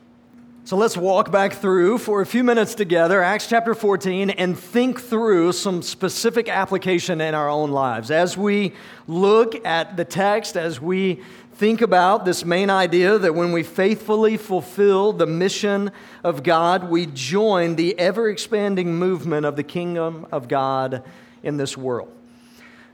So 0.65 0.77
let's 0.77 0.95
walk 0.95 1.29
back 1.29 1.55
through 1.55 1.97
for 1.97 2.21
a 2.21 2.25
few 2.25 2.41
minutes 2.41 2.73
together, 2.73 3.21
Acts 3.21 3.49
chapter 3.49 3.75
14, 3.75 4.29
and 4.29 4.57
think 4.57 5.01
through 5.01 5.51
some 5.51 5.81
specific 5.81 6.47
application 6.47 7.19
in 7.19 7.35
our 7.35 7.49
own 7.49 7.71
lives. 7.71 8.09
As 8.09 8.37
we 8.37 8.71
look 9.05 9.65
at 9.65 9.97
the 9.97 10.05
text, 10.05 10.55
as 10.55 10.79
we 10.79 11.19
think 11.55 11.81
about 11.81 12.23
this 12.23 12.45
main 12.45 12.69
idea 12.69 13.17
that 13.17 13.35
when 13.35 13.51
we 13.51 13.61
faithfully 13.61 14.37
fulfill 14.37 15.11
the 15.11 15.25
mission 15.27 15.91
of 16.23 16.43
God, 16.43 16.89
we 16.89 17.07
join 17.07 17.75
the 17.75 17.99
ever 17.99 18.29
expanding 18.29 18.95
movement 18.95 19.45
of 19.45 19.57
the 19.57 19.63
kingdom 19.63 20.25
of 20.31 20.47
God 20.47 21.03
in 21.43 21.57
this 21.57 21.75
world. 21.75 22.09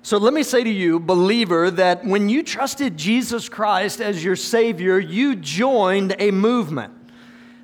So 0.01 0.17
let 0.17 0.33
me 0.33 0.41
say 0.41 0.63
to 0.63 0.71
you, 0.71 0.99
believer, 0.99 1.69
that 1.69 2.03
when 2.03 2.29
you 2.29 2.41
trusted 2.41 2.97
Jesus 2.97 3.47
Christ 3.47 4.01
as 4.01 4.23
your 4.23 4.35
Savior, 4.35 4.97
you 4.97 5.35
joined 5.35 6.15
a 6.17 6.31
movement. 6.31 6.95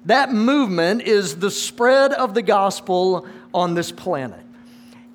That 0.05 0.31
movement 0.31 1.01
is 1.01 1.37
the 1.37 1.51
spread 1.51 2.13
of 2.13 2.33
the 2.33 2.41
gospel 2.41 3.27
on 3.53 3.73
this 3.73 3.91
planet. 3.91 4.41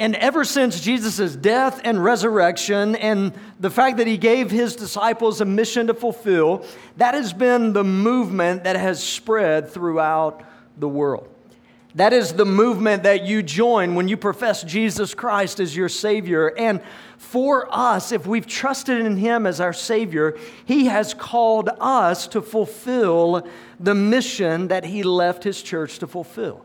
And 0.01 0.17
ever 0.17 0.45
since 0.45 0.81
Jesus' 0.81 1.37
death 1.37 1.83
and 1.85 2.03
resurrection, 2.03 2.97
and 2.97 3.35
the 3.61 3.71
fact 3.71 3.99
that 3.99 4.07
he 4.07 4.17
gave 4.17 4.51
his 4.51 4.75
disciples 4.75 5.43
a 5.43 5.45
mission 5.45 5.89
to 5.89 5.95
fulfill, 5.95 6.65
that 6.97 7.15
has 7.15 7.35
been 7.35 7.75
the 7.75 7.85
movement 7.85 8.65
that 8.65 8.77
has 8.77 9.03
spread 9.03 9.69
throughout 9.69 10.43
the 10.79 10.89
world. 10.89 11.29
That 11.97 12.13
is 12.13 12.35
the 12.35 12.45
movement 12.45 13.03
that 13.03 13.25
you 13.25 13.43
join 13.43 13.97
when 13.97 14.07
you 14.07 14.17
profess 14.17 14.63
Jesus 14.63 15.13
Christ 15.13 15.59
as 15.59 15.75
your 15.75 15.89
Savior. 15.89 16.49
And 16.57 16.81
for 17.19 17.67
us, 17.71 18.13
if 18.13 18.27
we've 18.27 18.47
trusted 18.47 19.05
in 19.05 19.17
Him 19.17 19.45
as 19.45 19.61
our 19.61 19.73
Savior, 19.73 20.39
He 20.65 20.87
has 20.87 21.15
called 21.15 21.69
us 21.81 22.29
to 22.29 22.43
fulfill 22.43 23.47
the 23.81 23.95
mission 23.95 24.69
that 24.69 24.85
He 24.85 25.03
left 25.03 25.43
His 25.43 25.63
church 25.63 25.99
to 25.99 26.07
fulfill. 26.07 26.65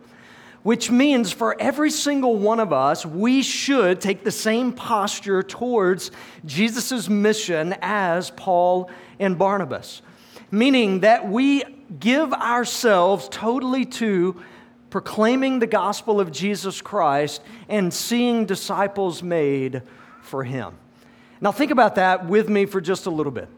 Which 0.62 0.91
means 0.91 1.32
for 1.32 1.60
every 1.60 1.91
single 1.91 2.38
one 2.38 2.60
of 2.60 2.72
us, 2.72 3.05
we 3.05 3.41
should 3.41 4.01
take 4.01 4.24
the 4.24 4.32
same 4.32 4.74
posture 4.74 5.41
towards 5.41 6.12
Jesus' 6.46 7.10
mission 7.10 7.75
as 7.82 8.29
Paul 8.32 8.89
and 9.20 9.38
Barnabas. 9.38 10.03
Meaning 10.51 11.00
that 11.01 11.27
we 11.27 11.63
give 12.00 12.32
ourselves 12.34 13.27
totally 13.29 13.86
to 13.86 14.41
proclaiming 14.96 15.60
the 15.60 15.68
gospel 15.68 16.22
of 16.22 16.32
Jesus 16.32 16.82
Christ 16.82 17.42
and 17.68 17.94
seeing 17.94 18.46
disciples 18.46 19.22
made 19.22 19.82
for 20.22 20.46
him. 20.46 20.74
Now, 21.42 21.52
think 21.52 21.72
about 21.72 21.96
that 21.96 22.28
with 22.28 22.48
me 22.48 22.66
for 22.66 22.80
just 22.80 23.06
a 23.06 23.10
little 23.10 23.34
bit. 23.34 23.50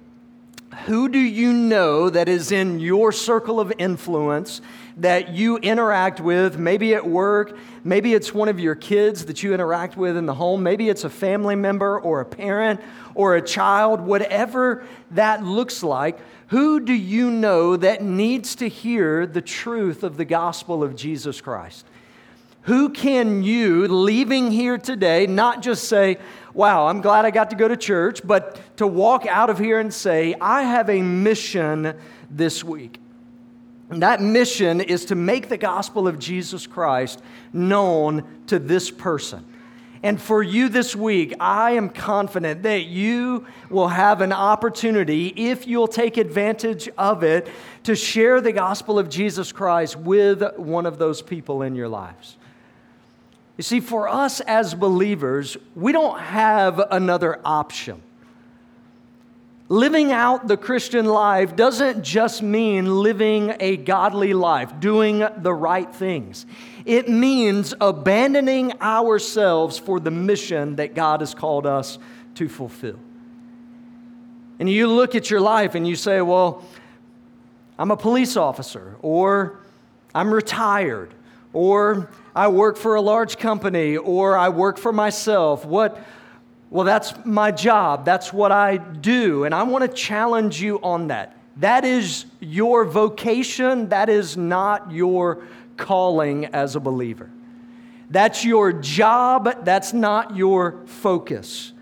Who 0.87 1.07
do 1.07 1.19
you 1.19 1.53
know 1.53 2.09
that 2.09 2.27
is 2.27 2.51
in 2.51 2.79
your 2.79 3.11
circle 3.11 3.59
of 3.59 3.71
influence 3.77 4.61
that 4.97 5.29
you 5.29 5.57
interact 5.57 6.19
with, 6.19 6.57
maybe 6.57 6.95
at 6.95 7.07
work, 7.07 7.55
maybe 7.83 8.15
it's 8.15 8.33
one 8.33 8.49
of 8.49 8.59
your 8.59 8.73
kids 8.73 9.25
that 9.25 9.43
you 9.43 9.53
interact 9.53 9.95
with 9.95 10.17
in 10.17 10.25
the 10.25 10.33
home, 10.33 10.63
maybe 10.63 10.89
it's 10.89 11.03
a 11.03 11.09
family 11.09 11.55
member 11.55 11.99
or 11.99 12.19
a 12.19 12.25
parent 12.25 12.81
or 13.13 13.35
a 13.35 13.43
child, 13.43 14.01
whatever 14.01 14.83
that 15.11 15.43
looks 15.43 15.83
like? 15.83 16.17
Who 16.47 16.79
do 16.79 16.93
you 16.93 17.29
know 17.29 17.75
that 17.75 18.01
needs 18.01 18.55
to 18.55 18.69
hear 18.69 19.25
the 19.25 19.41
truth 19.41 20.03
of 20.03 20.17
the 20.17 20.25
gospel 20.25 20.81
of 20.81 20.95
Jesus 20.95 21.41
Christ? 21.41 21.85
Who 22.63 22.89
can 22.89 23.43
you, 23.43 23.87
leaving 23.87 24.51
here 24.51 24.77
today, 24.77 25.27
not 25.27 25.61
just 25.61 25.85
say, 25.85 26.17
Wow, 26.53 26.87
I'm 26.87 27.01
glad 27.01 27.23
I 27.23 27.31
got 27.31 27.51
to 27.51 27.55
go 27.55 27.67
to 27.67 27.77
church, 27.77 28.21
but 28.25 28.59
to 28.77 28.87
walk 28.87 29.25
out 29.25 29.49
of 29.49 29.59
here 29.59 29.79
and 29.79 29.93
say, 29.93 30.35
I 30.41 30.63
have 30.63 30.89
a 30.89 31.01
mission 31.01 31.93
this 32.31 32.63
week. 32.63 32.99
And 33.89 34.01
that 34.01 34.21
mission 34.21 34.81
is 34.81 35.05
to 35.05 35.15
make 35.15 35.49
the 35.49 35.57
gospel 35.57 36.07
of 36.07 36.19
Jesus 36.19 36.65
Christ 36.65 37.21
known 37.53 38.23
to 38.47 38.59
this 38.59 38.89
person. 38.89 39.45
And 40.03 40.21
for 40.21 40.43
you 40.43 40.69
this 40.69 40.95
week, 40.95 41.33
I 41.39 41.71
am 41.71 41.89
confident 41.89 42.63
that 42.63 42.85
you 42.85 43.47
will 43.69 43.87
have 43.87 44.21
an 44.21 44.31
opportunity, 44.31 45.27
if 45.35 45.65
you'll 45.67 45.87
take 45.87 46.17
advantage 46.17 46.87
of 46.97 47.23
it, 47.23 47.47
to 47.83 47.95
share 47.95 48.41
the 48.41 48.51
gospel 48.51 48.99
of 48.99 49.09
Jesus 49.09 49.51
Christ 49.51 49.95
with 49.95 50.43
one 50.57 50.85
of 50.85 50.97
those 50.97 51.21
people 51.21 51.61
in 51.63 51.75
your 51.75 51.87
lives. 51.87 52.37
You 53.57 53.63
see, 53.63 53.79
for 53.79 54.07
us 54.07 54.39
as 54.41 54.75
believers, 54.75 55.57
we 55.75 55.91
don't 55.91 56.19
have 56.19 56.79
another 56.91 57.39
option. 57.43 58.03
Living 59.69 60.13
out 60.13 60.47
the 60.47 60.55
Christian 60.55 61.05
life 61.05 61.55
doesn't 61.55 62.01
just 62.01 62.41
mean 62.41 63.01
living 63.01 63.53
a 63.59 63.75
godly 63.75 64.33
life, 64.33 64.79
doing 64.79 65.27
the 65.37 65.53
right 65.53 65.93
things. 65.93 66.45
It 66.85 67.09
means 67.09 67.73
abandoning 67.81 68.81
ourselves 68.81 69.77
for 69.77 69.99
the 69.99 70.11
mission 70.11 70.77
that 70.77 70.95
God 70.95 71.19
has 71.19 71.33
called 71.33 71.65
us 71.65 71.99
to 72.35 72.47
fulfill. 72.47 72.97
And 74.59 74.69
you 74.69 74.87
look 74.87 75.15
at 75.15 75.29
your 75.29 75.41
life 75.41 75.75
and 75.75 75.85
you 75.85 75.97
say, 75.97 76.21
Well, 76.21 76.63
I'm 77.77 77.91
a 77.91 77.97
police 77.97 78.37
officer, 78.37 78.95
or 79.01 79.59
I'm 80.15 80.33
retired, 80.33 81.13
or 81.51 82.09
I 82.33 82.47
work 82.47 82.77
for 82.77 82.95
a 82.95 83.01
large 83.01 83.37
company 83.37 83.97
or 83.97 84.37
I 84.37 84.49
work 84.49 84.77
for 84.77 84.93
myself. 84.93 85.65
What? 85.65 85.99
Well, 86.69 86.85
that's 86.85 87.13
my 87.25 87.51
job. 87.51 88.03
That's 88.03 88.33
what 88.33 88.51
I 88.51 88.77
do. 88.77 89.45
And 89.45 89.55
I 89.55 89.63
want 89.63 89.83
to 89.83 89.87
challenge 89.87 90.61
you 90.61 90.79
on 90.81 91.07
that. 91.07 91.37
That 91.57 91.85
is 91.85 92.25
your 92.39 92.85
vocation. 92.85 93.89
That 93.89 94.09
is 94.09 94.35
not 94.35 94.91
your 94.91 95.43
calling 95.77 96.45
as 96.47 96.75
a 96.75 96.79
believer. 96.79 97.29
That's 98.09 98.43
your 98.43 98.73
job. 98.73 99.65
That's 99.65 99.93
not 99.93 100.35
your 100.35 100.85
focus. 100.85 101.73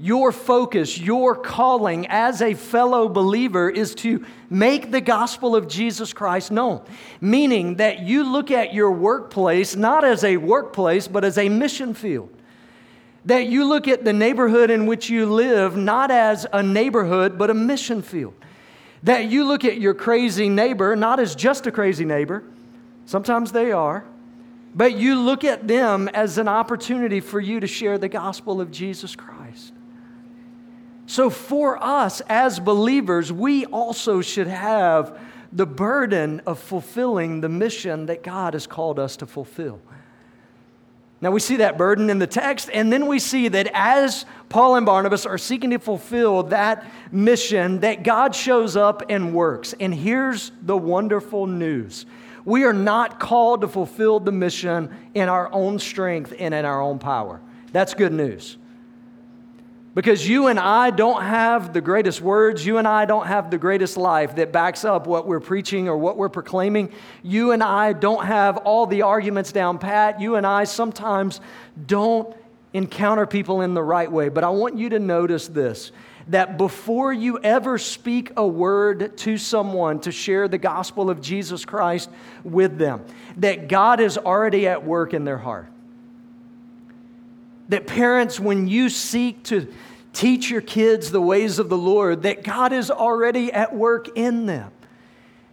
Your 0.00 0.32
focus, 0.32 0.98
your 0.98 1.36
calling 1.36 2.08
as 2.08 2.42
a 2.42 2.54
fellow 2.54 3.08
believer 3.08 3.70
is 3.70 3.94
to 3.96 4.26
make 4.50 4.90
the 4.90 5.00
gospel 5.00 5.54
of 5.54 5.68
Jesus 5.68 6.12
Christ 6.12 6.50
known. 6.50 6.82
Meaning 7.20 7.76
that 7.76 8.00
you 8.00 8.24
look 8.24 8.50
at 8.50 8.74
your 8.74 8.90
workplace 8.90 9.76
not 9.76 10.04
as 10.04 10.24
a 10.24 10.38
workplace, 10.38 11.06
but 11.06 11.24
as 11.24 11.38
a 11.38 11.48
mission 11.48 11.94
field. 11.94 12.36
That 13.24 13.46
you 13.46 13.64
look 13.64 13.86
at 13.86 14.04
the 14.04 14.12
neighborhood 14.12 14.70
in 14.70 14.86
which 14.86 15.08
you 15.08 15.26
live 15.26 15.76
not 15.76 16.10
as 16.10 16.46
a 16.52 16.62
neighborhood, 16.62 17.38
but 17.38 17.50
a 17.50 17.54
mission 17.54 18.02
field. 18.02 18.34
That 19.04 19.26
you 19.26 19.44
look 19.44 19.64
at 19.64 19.80
your 19.80 19.94
crazy 19.94 20.48
neighbor 20.48 20.96
not 20.96 21.20
as 21.20 21.34
just 21.34 21.66
a 21.66 21.72
crazy 21.72 22.04
neighbor, 22.04 22.44
sometimes 23.06 23.52
they 23.52 23.72
are, 23.72 24.04
but 24.74 24.96
you 24.96 25.20
look 25.20 25.44
at 25.44 25.68
them 25.68 26.08
as 26.08 26.38
an 26.38 26.48
opportunity 26.48 27.20
for 27.20 27.40
you 27.40 27.60
to 27.60 27.66
share 27.66 27.98
the 27.98 28.08
gospel 28.08 28.60
of 28.60 28.70
Jesus 28.70 29.14
Christ. 29.14 29.72
So, 31.06 31.28
for 31.28 31.82
us 31.82 32.22
as 32.28 32.58
believers, 32.58 33.32
we 33.32 33.66
also 33.66 34.22
should 34.22 34.46
have 34.46 35.18
the 35.52 35.66
burden 35.66 36.40
of 36.46 36.58
fulfilling 36.58 37.40
the 37.40 37.48
mission 37.48 38.06
that 38.06 38.22
God 38.22 38.54
has 38.54 38.66
called 38.66 38.98
us 38.98 39.16
to 39.18 39.26
fulfill. 39.26 39.80
Now, 41.22 41.30
we 41.30 41.38
see 41.38 41.58
that 41.58 41.78
burden 41.78 42.10
in 42.10 42.18
the 42.18 42.26
text, 42.26 42.68
and 42.74 42.92
then 42.92 43.06
we 43.06 43.20
see 43.20 43.46
that 43.46 43.70
as 43.72 44.26
Paul 44.48 44.74
and 44.74 44.84
Barnabas 44.84 45.24
are 45.24 45.38
seeking 45.38 45.70
to 45.70 45.78
fulfill 45.78 46.42
that 46.44 46.84
mission, 47.12 47.78
that 47.80 48.02
God 48.02 48.34
shows 48.34 48.76
up 48.76 49.04
and 49.08 49.32
works. 49.32 49.72
And 49.78 49.94
here's 49.94 50.50
the 50.62 50.76
wonderful 50.76 51.46
news 51.46 52.06
we 52.44 52.64
are 52.64 52.72
not 52.72 53.20
called 53.20 53.60
to 53.60 53.68
fulfill 53.68 54.18
the 54.18 54.32
mission 54.32 54.90
in 55.14 55.28
our 55.28 55.48
own 55.52 55.78
strength 55.78 56.34
and 56.36 56.52
in 56.52 56.64
our 56.64 56.82
own 56.82 56.98
power. 56.98 57.40
That's 57.70 57.94
good 57.94 58.12
news. 58.12 58.56
Because 59.94 60.26
you 60.26 60.46
and 60.46 60.58
I 60.58 60.90
don't 60.90 61.22
have 61.22 61.74
the 61.74 61.82
greatest 61.82 62.22
words. 62.22 62.64
You 62.64 62.78
and 62.78 62.88
I 62.88 63.04
don't 63.04 63.26
have 63.26 63.50
the 63.50 63.58
greatest 63.58 63.98
life 63.98 64.36
that 64.36 64.50
backs 64.50 64.84
up 64.84 65.06
what 65.06 65.26
we're 65.26 65.40
preaching 65.40 65.86
or 65.86 65.98
what 65.98 66.16
we're 66.16 66.30
proclaiming. 66.30 66.92
You 67.22 67.52
and 67.52 67.62
I 67.62 67.92
don't 67.92 68.24
have 68.24 68.56
all 68.58 68.86
the 68.86 69.02
arguments 69.02 69.52
down 69.52 69.78
pat. 69.78 70.18
You 70.18 70.36
and 70.36 70.46
I 70.46 70.64
sometimes 70.64 71.40
don't 71.86 72.34
encounter 72.72 73.26
people 73.26 73.60
in 73.60 73.74
the 73.74 73.82
right 73.82 74.10
way. 74.10 74.30
But 74.30 74.44
I 74.44 74.48
want 74.48 74.78
you 74.78 74.88
to 74.90 74.98
notice 74.98 75.48
this 75.48 75.92
that 76.28 76.56
before 76.56 77.12
you 77.12 77.38
ever 77.40 77.78
speak 77.78 78.32
a 78.36 78.46
word 78.46 79.16
to 79.18 79.36
someone 79.36 79.98
to 80.00 80.12
share 80.12 80.46
the 80.46 80.58
gospel 80.58 81.10
of 81.10 81.20
Jesus 81.20 81.64
Christ 81.64 82.08
with 82.44 82.78
them, 82.78 83.04
that 83.38 83.68
God 83.68 84.00
is 84.00 84.16
already 84.16 84.68
at 84.68 84.84
work 84.84 85.14
in 85.14 85.24
their 85.24 85.38
heart. 85.38 85.71
That 87.72 87.86
parents, 87.86 88.38
when 88.38 88.68
you 88.68 88.90
seek 88.90 89.44
to 89.44 89.72
teach 90.12 90.50
your 90.50 90.60
kids 90.60 91.10
the 91.10 91.22
ways 91.22 91.58
of 91.58 91.70
the 91.70 91.78
Lord, 91.78 92.24
that 92.24 92.44
God 92.44 92.70
is 92.74 92.90
already 92.90 93.50
at 93.50 93.74
work 93.74 94.10
in 94.14 94.44
them. 94.44 94.70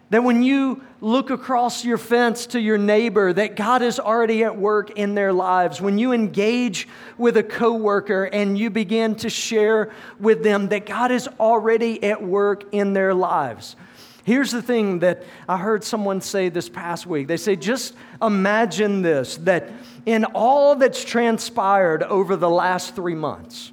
That 0.10 0.26
when 0.26 0.44
you 0.44 0.84
look 1.00 1.30
across 1.30 1.86
your 1.86 1.98
fence 1.98 2.48
to 2.48 2.60
your 2.60 2.78
neighbor, 2.78 3.32
that 3.32 3.56
God 3.56 3.82
is 3.82 4.02
already 4.02 4.44
at 4.44 4.58
work 4.58 4.92
in 4.98 5.16
their 5.16 5.32
lives. 5.32 5.80
When 5.80 5.98
you 5.98 6.12
engage 6.12 6.90
with 7.18 7.38
a 7.38 7.44
coworker 7.44 8.26
and 8.26 8.60
you 8.60 8.70
begin 8.70 9.16
to 9.16 9.30
share 9.30 9.94
with 10.20 10.44
them, 10.44 10.68
that 10.70 10.86
God 10.86 11.12
is 11.12 11.30
already 11.40 12.04
at 12.04 12.22
work 12.22 12.66
in 12.74 12.92
their 12.92 13.14
lives. 13.14 13.78
Here's 14.26 14.52
the 14.52 14.62
thing 14.62 15.00
that 15.00 15.24
I 15.48 15.58
heard 15.58 15.86
someone 15.86 16.20
say 16.20 16.50
this 16.50 16.68
past 16.68 17.08
week. 17.08 17.28
They 17.30 17.38
say, 17.38 17.56
just 17.56 17.96
imagine 18.22 19.02
this 19.02 19.38
that 19.38 19.72
in 20.10 20.26
all 20.26 20.76
that's 20.76 21.06
transpired 21.06 22.02
over 22.02 22.36
the 22.36 22.50
last 22.50 22.96
three 22.96 23.14
months, 23.14 23.72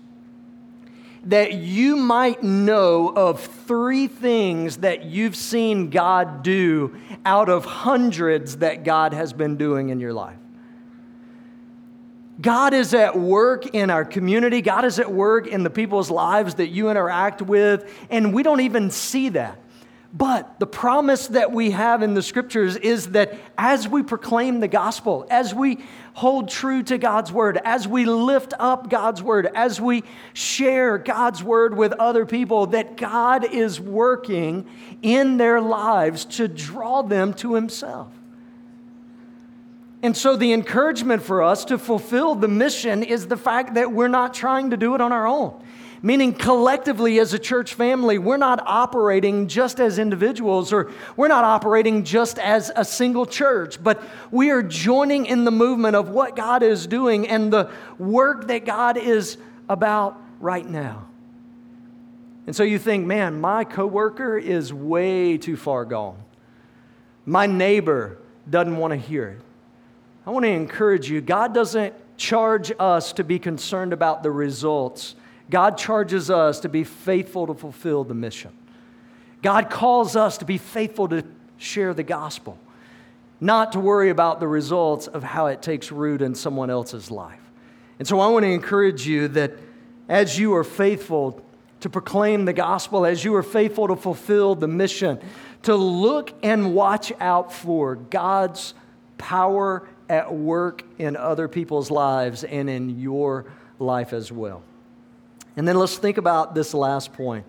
that 1.25 1.55
you 1.55 1.97
might 1.97 2.43
know 2.43 3.09
of 3.09 3.41
three 3.41 4.07
things 4.07 4.77
that 4.77 5.07
you've 5.07 5.35
seen 5.35 5.89
God 5.89 6.43
do 6.43 6.95
out 7.25 7.49
of 7.49 7.65
hundreds 7.65 8.59
that 8.59 8.85
God 8.85 9.15
has 9.15 9.33
been 9.33 9.57
doing 9.57 9.89
in 9.89 9.99
your 9.99 10.13
life. 10.13 10.37
God 12.39 12.75
is 12.75 12.93
at 12.93 13.19
work 13.19 13.75
in 13.75 13.89
our 13.89 14.05
community. 14.05 14.61
God 14.61 14.85
is 14.85 14.99
at 14.99 15.11
work 15.11 15.47
in 15.47 15.63
the 15.63 15.71
people's 15.71 16.11
lives 16.11 16.57
that 16.57 16.69
you 16.69 16.91
interact 16.91 17.41
with, 17.41 17.91
and 18.11 18.35
we 18.35 18.43
don't 18.43 18.61
even 18.61 18.91
see 18.91 19.31
that. 19.31 19.59
But 20.17 20.59
the 20.59 20.67
promise 20.67 21.27
that 21.29 21.53
we 21.53 21.73
have 21.73 22.03
in 22.03 22.15
the 22.15 22.23
scriptures 22.23 22.77
is 22.77 23.11
that 23.11 23.35
as 23.59 23.87
we 23.87 24.03
proclaim 24.03 24.61
the 24.61 24.69
gospel, 24.69 25.27
as 25.29 25.55
we 25.55 25.85
hold 26.15 26.49
true 26.49 26.83
to 26.85 26.97
God's 26.97 27.31
word, 27.31 27.61
as 27.63 27.87
we 27.87 28.07
lift 28.07 28.55
up 28.59 28.89
God's 28.89 29.23
word, 29.23 29.47
as 29.55 29.79
we 29.79 30.05
share 30.33 30.97
God's 30.97 31.43
word 31.43 31.77
with 31.77 31.93
other 31.93 32.25
people, 32.25 32.69
that 32.69 32.97
God 32.97 33.45
is 33.45 33.79
working 33.79 34.67
in 35.03 35.37
their 35.37 35.61
lives 35.61 36.25
to 36.37 36.49
draw 36.49 37.03
them 37.03 37.35
to 37.35 37.55
Himself. 37.55 38.09
And 40.03 40.17
so, 40.17 40.35
the 40.35 40.55
encouragement 40.55 41.25
for 41.25 41.43
us 41.43 41.67
to 41.67 41.77
fulfill 41.77 42.37
the 42.37 42.49
mission 42.49 43.03
is 43.03 43.27
the 43.27 43.37
fact 43.37 43.75
that 43.75 43.93
we're 43.93 44.09
not 44.09 44.33
trying 44.33 44.71
to 44.71 44.79
do 44.79 44.95
it 44.95 45.03
on 45.03 45.13
our 45.13 45.27
own. 45.27 45.63
Meaning, 46.03 46.35
collectively 46.35 47.19
as 47.19 47.33
a 47.33 47.39
church 47.39 47.75
family, 47.75 48.19
we're 48.19 48.37
not 48.37 48.63
operating 48.67 49.49
just 49.49 49.81
as 49.81 49.99
individuals 49.99 50.73
or 50.73 50.93
we're 51.17 51.29
not 51.29 51.45
operating 51.45 52.05
just 52.05 52.39
as 52.39 52.71
a 52.77 52.85
single 52.85 53.27
church, 53.27 53.83
but 53.83 54.03
we 54.31 54.51
are 54.51 54.63
joining 54.63 55.27
in 55.27 55.45
the 55.45 55.51
movement 55.51 55.97
of 55.97 56.11
what 56.11 56.37
God 56.37 56.63
is 56.63 56.87
doing 56.87 57.27
and 57.29 57.53
the 57.53 57.71
work 57.99 58.49
that 58.49 58.65
God 58.67 58.99
is 58.99 59.39
about 59.69 60.21
right 60.41 60.69
now. 60.69 61.07
And 62.47 62.55
so 62.55 62.63
you 62.63 62.79
think, 62.79 63.07
man, 63.07 63.41
my 63.41 63.65
coworker 63.65 64.39
is 64.39 64.73
way 64.73 65.39
too 65.39 65.57
far 65.57 65.85
gone. 65.85 66.23
My 67.25 67.47
neighbor 67.47 68.19
doesn't 68.49 68.77
want 68.77 68.93
to 68.93 68.97
hear 68.97 69.29
it. 69.29 69.41
I 70.27 70.31
want 70.31 70.45
to 70.45 70.51
encourage 70.51 71.11
you 71.11 71.21
God 71.21 71.55
doesn't 71.55 71.95
charge 72.17 72.73
us 72.79 73.13
to 73.15 73.25
be 73.25 73.39
concerned 73.39 73.93
about 73.93 74.23
the 74.23 74.31
results 74.31 75.17
God 75.51 75.79
charges 75.79 76.31
us 76.31 76.61
to 76.61 76.69
be 76.69 76.85
faithful 76.85 77.47
to 77.47 77.55
fulfill 77.55 78.05
the 78.05 78.15
mission. 78.15 78.53
God 79.43 79.71
calls 79.71 80.17
us 80.17 80.39
to 80.39 80.45
be 80.45 80.59
faithful 80.59 81.09
to 81.09 81.25
share 81.57 81.95
the 81.95 82.03
gospel, 82.03 82.59
not 83.41 83.73
to 83.73 83.81
worry 83.81 84.11
about 84.11 84.41
the 84.41 84.49
results 84.49 85.07
of 85.07 85.23
how 85.23 85.47
it 85.47 85.63
takes 85.63 85.93
root 85.93 86.21
in 86.23 86.35
someone 86.35 86.71
else's 86.71 87.11
life. 87.11 87.41
And 87.99 88.07
so 88.07 88.21
I 88.21 88.29
want 88.29 88.45
to 88.45 88.51
encourage 88.51 89.07
you 89.07 89.29
that 89.29 89.53
as 90.09 90.39
you 90.39 90.55
are 90.55 90.65
faithful 90.65 91.43
to 91.81 91.91
proclaim 91.91 92.45
the 92.45 92.53
gospel, 92.53 93.07
as 93.07 93.25
you 93.25 93.35
are 93.37 93.43
faithful 93.43 93.89
to 93.89 93.97
fulfill 93.97 94.55
the 94.55 94.69
mission, 94.69 95.21
to 95.63 95.75
look 95.77 96.33
and 96.43 96.75
watch 96.75 97.13
out 97.21 97.53
for 97.53 97.97
God's 97.97 98.75
power 99.19 99.87
at 100.09 100.33
work 100.33 100.85
in 100.99 101.17
other 101.17 101.49
people's 101.49 101.91
lives 101.91 102.45
and 102.45 102.69
in 102.71 102.99
your 103.01 103.47
life 103.79 104.13
as 104.13 104.31
well. 104.31 104.63
And 105.57 105.67
then 105.67 105.77
let's 105.77 105.97
think 105.97 106.19
about 106.19 106.55
this 106.55 106.75
last 106.75 107.13
point 107.13 107.47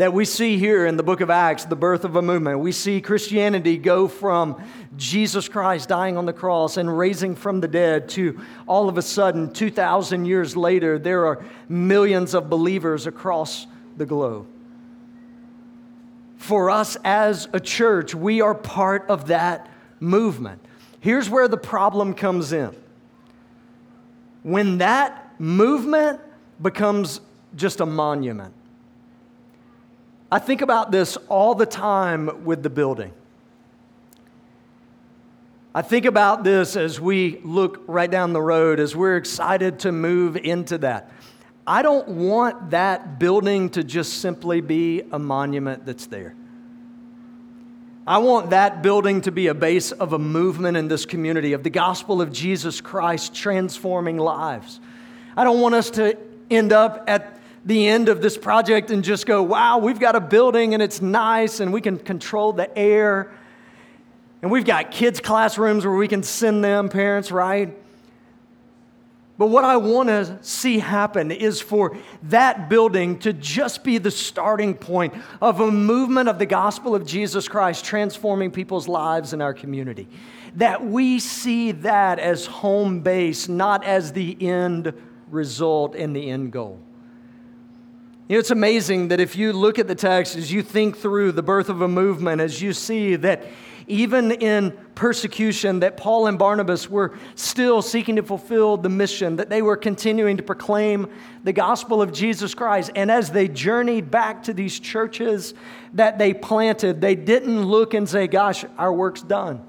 that 0.00 0.14
we 0.14 0.24
see 0.24 0.56
here 0.56 0.86
in 0.86 0.96
the 0.96 1.02
book 1.02 1.20
of 1.20 1.28
Acts, 1.28 1.66
the 1.66 1.76
birth 1.76 2.06
of 2.06 2.16
a 2.16 2.22
movement. 2.22 2.60
We 2.60 2.72
see 2.72 3.02
Christianity 3.02 3.76
go 3.76 4.08
from 4.08 4.64
Jesus 4.96 5.46
Christ 5.46 5.90
dying 5.90 6.16
on 6.16 6.24
the 6.24 6.32
cross 6.32 6.78
and 6.78 6.96
raising 6.96 7.36
from 7.36 7.60
the 7.60 7.68
dead 7.68 8.08
to 8.10 8.40
all 8.66 8.88
of 8.88 8.96
a 8.96 9.02
sudden, 9.02 9.52
2,000 9.52 10.24
years 10.24 10.56
later, 10.56 10.98
there 10.98 11.26
are 11.26 11.44
millions 11.68 12.32
of 12.32 12.48
believers 12.48 13.06
across 13.06 13.66
the 13.98 14.06
globe. 14.06 14.46
For 16.38 16.70
us 16.70 16.96
as 17.04 17.48
a 17.52 17.60
church, 17.60 18.14
we 18.14 18.40
are 18.40 18.54
part 18.54 19.04
of 19.10 19.26
that 19.26 19.68
movement. 19.98 20.64
Here's 21.00 21.28
where 21.28 21.48
the 21.48 21.58
problem 21.58 22.14
comes 22.14 22.54
in. 22.54 22.74
When 24.42 24.78
that 24.78 25.38
movement 25.38 26.20
becomes 26.60 27.20
just 27.56 27.80
a 27.80 27.86
monument, 27.86 28.54
I 30.32 30.38
think 30.38 30.62
about 30.62 30.92
this 30.92 31.16
all 31.28 31.54
the 31.54 31.66
time 31.66 32.44
with 32.44 32.62
the 32.62 32.70
building. 32.70 33.12
I 35.74 35.82
think 35.82 36.04
about 36.04 36.44
this 36.44 36.76
as 36.76 37.00
we 37.00 37.40
look 37.44 37.82
right 37.86 38.10
down 38.10 38.32
the 38.32 38.42
road, 38.42 38.80
as 38.80 38.94
we're 38.94 39.16
excited 39.16 39.80
to 39.80 39.92
move 39.92 40.36
into 40.36 40.78
that. 40.78 41.12
I 41.66 41.82
don't 41.82 42.08
want 42.08 42.70
that 42.70 43.18
building 43.20 43.70
to 43.70 43.84
just 43.84 44.14
simply 44.14 44.60
be 44.60 45.02
a 45.12 45.18
monument 45.18 45.86
that's 45.86 46.06
there. 46.06 46.34
I 48.06 48.18
want 48.18 48.50
that 48.50 48.82
building 48.82 49.20
to 49.22 49.30
be 49.30 49.46
a 49.46 49.54
base 49.54 49.92
of 49.92 50.12
a 50.12 50.18
movement 50.18 50.76
in 50.76 50.88
this 50.88 51.06
community, 51.06 51.52
of 51.52 51.62
the 51.62 51.70
gospel 51.70 52.20
of 52.20 52.32
Jesus 52.32 52.80
Christ 52.80 53.34
transforming 53.34 54.16
lives. 54.18 54.80
I 55.36 55.44
don't 55.44 55.60
want 55.60 55.76
us 55.76 55.90
to 55.90 56.16
end 56.50 56.72
up 56.72 57.04
at 57.06 57.38
the 57.64 57.88
end 57.88 58.08
of 58.08 58.22
this 58.22 58.36
project 58.38 58.90
and 58.90 59.04
just 59.04 59.26
go, 59.26 59.42
wow, 59.42 59.78
we've 59.78 60.00
got 60.00 60.16
a 60.16 60.20
building 60.20 60.74
and 60.74 60.82
it's 60.82 61.02
nice 61.02 61.60
and 61.60 61.72
we 61.72 61.80
can 61.80 61.98
control 61.98 62.52
the 62.52 62.76
air. 62.76 63.32
And 64.42 64.50
we've 64.50 64.64
got 64.64 64.90
kids' 64.90 65.20
classrooms 65.20 65.84
where 65.84 65.94
we 65.94 66.08
can 66.08 66.22
send 66.22 66.64
them, 66.64 66.88
parents, 66.88 67.30
right? 67.30 67.76
But 69.36 69.46
what 69.46 69.64
I 69.64 69.78
want 69.78 70.10
to 70.10 70.38
see 70.42 70.78
happen 70.78 71.30
is 71.30 71.62
for 71.62 71.96
that 72.24 72.68
building 72.68 73.18
to 73.20 73.32
just 73.32 73.84
be 73.84 73.96
the 73.96 74.10
starting 74.10 74.74
point 74.74 75.14
of 75.40 75.60
a 75.60 75.70
movement 75.70 76.28
of 76.28 76.38
the 76.38 76.44
gospel 76.44 76.94
of 76.94 77.06
Jesus 77.06 77.48
Christ 77.48 77.84
transforming 77.84 78.50
people's 78.50 78.86
lives 78.86 79.32
in 79.32 79.40
our 79.40 79.54
community. 79.54 80.08
That 80.56 80.84
we 80.84 81.20
see 81.20 81.72
that 81.72 82.18
as 82.18 82.44
home 82.44 83.00
base, 83.00 83.48
not 83.48 83.82
as 83.84 84.12
the 84.12 84.36
end 84.46 84.92
result 85.30 85.94
and 85.94 86.14
the 86.14 86.30
end 86.30 86.52
goal. 86.52 86.78
You 88.28 88.36
know, 88.36 88.40
it's 88.40 88.52
amazing 88.52 89.08
that 89.08 89.18
if 89.18 89.34
you 89.34 89.52
look 89.52 89.78
at 89.78 89.88
the 89.88 89.94
text, 89.94 90.36
as 90.36 90.52
you 90.52 90.62
think 90.62 90.96
through 90.96 91.32
the 91.32 91.42
birth 91.42 91.68
of 91.68 91.82
a 91.82 91.88
movement, 91.88 92.40
as 92.40 92.62
you 92.62 92.72
see 92.72 93.16
that 93.16 93.44
even 93.90 94.30
in 94.30 94.70
persecution, 94.94 95.80
that 95.80 95.96
Paul 95.96 96.28
and 96.28 96.38
Barnabas 96.38 96.88
were 96.88 97.18
still 97.34 97.82
seeking 97.82 98.16
to 98.16 98.22
fulfill 98.22 98.76
the 98.76 98.88
mission, 98.88 99.34
that 99.36 99.50
they 99.50 99.62
were 99.62 99.76
continuing 99.76 100.36
to 100.36 100.44
proclaim 100.44 101.08
the 101.42 101.52
gospel 101.52 102.00
of 102.00 102.12
Jesus 102.12 102.54
Christ. 102.54 102.92
And 102.94 103.10
as 103.10 103.32
they 103.32 103.48
journeyed 103.48 104.12
back 104.12 104.44
to 104.44 104.54
these 104.54 104.78
churches 104.78 105.54
that 105.94 106.18
they 106.18 106.32
planted, 106.32 107.00
they 107.00 107.16
didn't 107.16 107.64
look 107.64 107.94
and 107.94 108.08
say, 108.08 108.28
Gosh, 108.28 108.64
our 108.78 108.92
work's 108.92 109.22
done. 109.22 109.60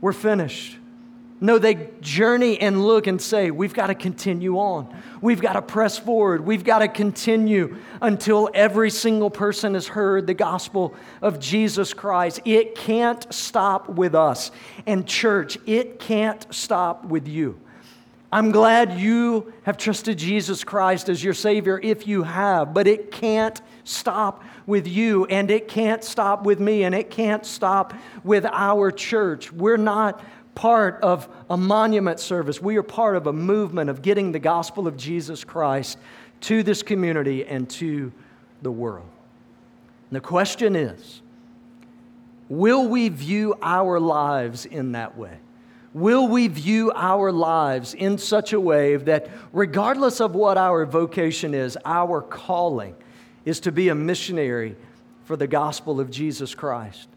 We're 0.00 0.14
finished. 0.14 0.78
No, 1.42 1.58
they 1.58 1.90
journey 2.00 2.60
and 2.60 2.86
look 2.86 3.08
and 3.08 3.20
say, 3.20 3.50
we've 3.50 3.74
got 3.74 3.88
to 3.88 3.96
continue 3.96 4.58
on. 4.58 4.96
We've 5.20 5.40
got 5.40 5.54
to 5.54 5.62
press 5.62 5.98
forward. 5.98 6.46
We've 6.46 6.62
got 6.62 6.78
to 6.78 6.88
continue 6.88 7.78
until 8.00 8.48
every 8.54 8.90
single 8.90 9.28
person 9.28 9.74
has 9.74 9.88
heard 9.88 10.28
the 10.28 10.34
gospel 10.34 10.94
of 11.20 11.40
Jesus 11.40 11.94
Christ. 11.94 12.38
It 12.44 12.76
can't 12.76 13.26
stop 13.34 13.88
with 13.88 14.14
us. 14.14 14.52
And, 14.86 15.04
church, 15.04 15.58
it 15.66 15.98
can't 15.98 16.46
stop 16.54 17.06
with 17.06 17.26
you. 17.26 17.58
I'm 18.30 18.52
glad 18.52 19.00
you 19.00 19.52
have 19.64 19.76
trusted 19.76 20.18
Jesus 20.18 20.62
Christ 20.62 21.08
as 21.08 21.24
your 21.24 21.34
Savior 21.34 21.78
if 21.82 22.06
you 22.06 22.22
have, 22.22 22.72
but 22.72 22.86
it 22.86 23.10
can't 23.10 23.60
stop 23.82 24.44
with 24.64 24.86
you, 24.86 25.26
and 25.26 25.50
it 25.50 25.66
can't 25.66 26.04
stop 26.04 26.44
with 26.44 26.60
me, 26.60 26.84
and 26.84 26.94
it 26.94 27.10
can't 27.10 27.44
stop 27.44 27.92
with 28.22 28.46
our 28.46 28.92
church. 28.92 29.52
We're 29.52 29.76
not 29.76 30.24
part 30.54 31.00
of 31.02 31.28
a 31.48 31.56
monument 31.56 32.20
service. 32.20 32.60
We 32.60 32.76
are 32.76 32.82
part 32.82 33.16
of 33.16 33.26
a 33.26 33.32
movement 33.32 33.90
of 33.90 34.02
getting 34.02 34.32
the 34.32 34.38
gospel 34.38 34.86
of 34.86 34.96
Jesus 34.96 35.44
Christ 35.44 35.98
to 36.42 36.62
this 36.62 36.82
community 36.82 37.44
and 37.44 37.68
to 37.70 38.12
the 38.62 38.70
world. 38.70 39.08
And 40.10 40.16
the 40.16 40.20
question 40.20 40.76
is 40.76 41.22
will 42.48 42.86
we 42.86 43.08
view 43.08 43.54
our 43.62 43.98
lives 43.98 44.66
in 44.66 44.92
that 44.92 45.16
way? 45.16 45.38
Will 45.94 46.26
we 46.28 46.48
view 46.48 46.90
our 46.94 47.30
lives 47.30 47.92
in 47.92 48.16
such 48.16 48.54
a 48.54 48.60
way 48.60 48.96
that, 48.96 49.28
regardless 49.52 50.20
of 50.20 50.34
what 50.34 50.56
our 50.56 50.86
vocation 50.86 51.52
is, 51.52 51.76
our 51.84 52.22
calling 52.22 52.94
is 53.44 53.60
to 53.60 53.72
be 53.72 53.88
a 53.90 53.94
missionary 53.94 54.76
for 55.24 55.36
the 55.36 55.46
gospel 55.46 56.00
of 56.00 56.10
Jesus 56.10 56.54
Christ? 56.54 57.08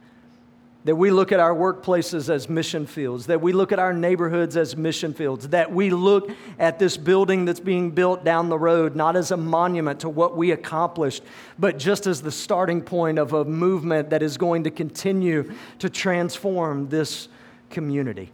That 0.85 0.95
we 0.95 1.09
look 1.09 1.31
at 1.31 1.39
our 1.39 1.53
workplaces 1.53 2.29
as 2.29 2.47
mission 2.47 2.85
fields, 2.85 3.25
that 3.25 3.41
we 3.41 3.51
look 3.51 3.71
at 3.71 3.79
our 3.79 3.91
neighborhoods 3.91 4.55
as 4.55 4.77
mission 4.77 5.15
fields, 5.15 5.49
that 5.49 5.71
we 5.71 5.89
look 5.89 6.29
at 6.59 6.77
this 6.77 6.95
building 6.95 7.43
that's 7.43 7.59
being 7.59 7.89
built 7.89 8.23
down 8.23 8.49
the 8.49 8.57
road 8.57 8.95
not 8.95 9.15
as 9.15 9.31
a 9.31 9.37
monument 9.37 9.99
to 9.99 10.07
what 10.07 10.37
we 10.37 10.51
accomplished, 10.51 11.23
but 11.57 11.79
just 11.79 12.05
as 12.05 12.21
the 12.21 12.31
starting 12.31 12.83
point 12.83 13.17
of 13.17 13.33
a 13.33 13.43
movement 13.43 14.11
that 14.11 14.21
is 14.21 14.37
going 14.37 14.63
to 14.63 14.69
continue 14.69 15.51
to 15.79 15.89
transform 15.89 16.87
this 16.89 17.29
community. 17.71 18.31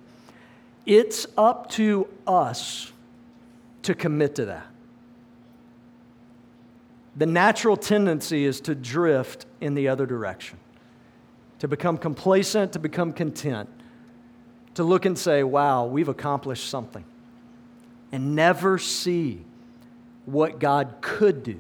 It's 0.86 1.26
up 1.38 1.70
to 1.72 2.06
us 2.28 2.92
to 3.84 3.96
commit 3.96 4.36
to 4.36 4.46
that. 4.46 4.68
The 7.16 7.26
natural 7.26 7.78
tendency 7.78 8.44
is 8.44 8.60
to 8.62 8.76
drift 8.76 9.46
in 9.62 9.74
the 9.74 9.88
other 9.88 10.06
direction 10.06 10.60
to 11.62 11.68
become 11.68 11.96
complacent, 11.96 12.74
to 12.74 12.80
become 12.80 13.14
content, 13.14 13.70
to 14.74 14.84
look 14.84 15.06
and 15.06 15.16
say, 15.16 15.44
wow, 15.44 15.86
we've 15.86 16.10
accomplished 16.10 16.68
something, 16.68 17.06
and 18.12 18.36
never 18.36 18.80
see 18.80 19.46
what 20.26 20.60
God 20.60 20.96
could 21.02 21.44
do. 21.44 21.60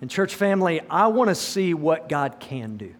And, 0.00 0.08
church 0.08 0.36
family, 0.36 0.80
I 0.88 1.08
want 1.08 1.30
to 1.30 1.34
see 1.34 1.74
what 1.74 2.08
God 2.08 2.38
can 2.38 2.76
do. 2.76 2.94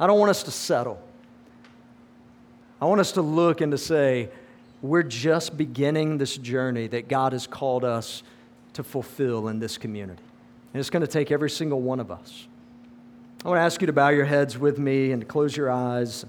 I 0.00 0.08
don't 0.08 0.18
want 0.18 0.30
us 0.30 0.42
to 0.42 0.50
settle. 0.50 1.00
I 2.80 2.86
want 2.86 3.00
us 3.00 3.12
to 3.12 3.22
look 3.22 3.60
and 3.60 3.70
to 3.70 3.78
say, 3.78 4.30
we're 4.82 5.04
just 5.04 5.56
beginning 5.56 6.18
this 6.18 6.36
journey 6.36 6.88
that 6.88 7.06
God 7.06 7.34
has 7.34 7.46
called 7.46 7.84
us 7.84 8.24
to 8.72 8.82
fulfill 8.82 9.46
in 9.46 9.60
this 9.60 9.78
community. 9.78 10.24
And 10.74 10.80
it's 10.80 10.90
going 10.90 11.02
to 11.02 11.12
take 11.12 11.30
every 11.30 11.50
single 11.50 11.80
one 11.80 12.00
of 12.00 12.10
us. 12.10 12.48
I 13.42 13.48
want 13.48 13.58
to 13.58 13.62
ask 13.62 13.80
you 13.80 13.86
to 13.86 13.92
bow 13.94 14.10
your 14.10 14.26
heads 14.26 14.58
with 14.58 14.78
me 14.78 15.12
and 15.12 15.22
to 15.22 15.26
close 15.26 15.56
your 15.56 15.70
eyes. 15.70 16.26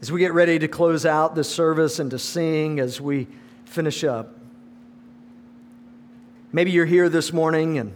As 0.00 0.12
we 0.12 0.20
get 0.20 0.32
ready 0.32 0.60
to 0.60 0.68
close 0.68 1.04
out 1.04 1.34
this 1.34 1.48
service 1.48 1.98
and 1.98 2.08
to 2.12 2.20
sing 2.20 2.78
as 2.78 3.00
we 3.00 3.26
finish 3.64 4.04
up, 4.04 4.36
maybe 6.52 6.70
you're 6.70 6.86
here 6.86 7.08
this 7.08 7.32
morning 7.32 7.78
and 7.78 7.92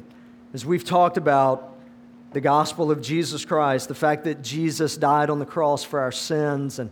as 0.53 0.67
we've 0.67 0.85
talked 0.85 1.17
about 1.17 1.77
the 2.33 2.41
gospel 2.41 2.91
of 2.91 3.01
Jesus 3.01 3.45
Christ, 3.45 3.87
the 3.87 3.95
fact 3.95 4.25
that 4.25 4.43
Jesus 4.43 4.97
died 4.97 5.31
on 5.31 5.39
the 5.39 5.47
cross 5.47 5.85
for 5.85 6.01
our 6.01 6.13
sins 6.13 6.81
and 6.81 6.91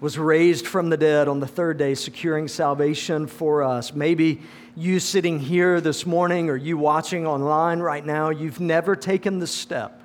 was 0.00 0.18
raised 0.18 0.66
from 0.66 0.90
the 0.90 0.96
dead 0.96 1.26
on 1.28 1.40
the 1.40 1.46
third 1.46 1.78
day, 1.78 1.94
securing 1.94 2.48
salvation 2.48 3.26
for 3.26 3.62
us. 3.62 3.94
Maybe 3.94 4.42
you 4.76 5.00
sitting 5.00 5.40
here 5.40 5.80
this 5.80 6.04
morning 6.04 6.50
or 6.50 6.56
you 6.56 6.76
watching 6.76 7.26
online 7.26 7.80
right 7.80 8.04
now, 8.04 8.28
you've 8.28 8.60
never 8.60 8.94
taken 8.94 9.38
the 9.38 9.46
step 9.46 10.02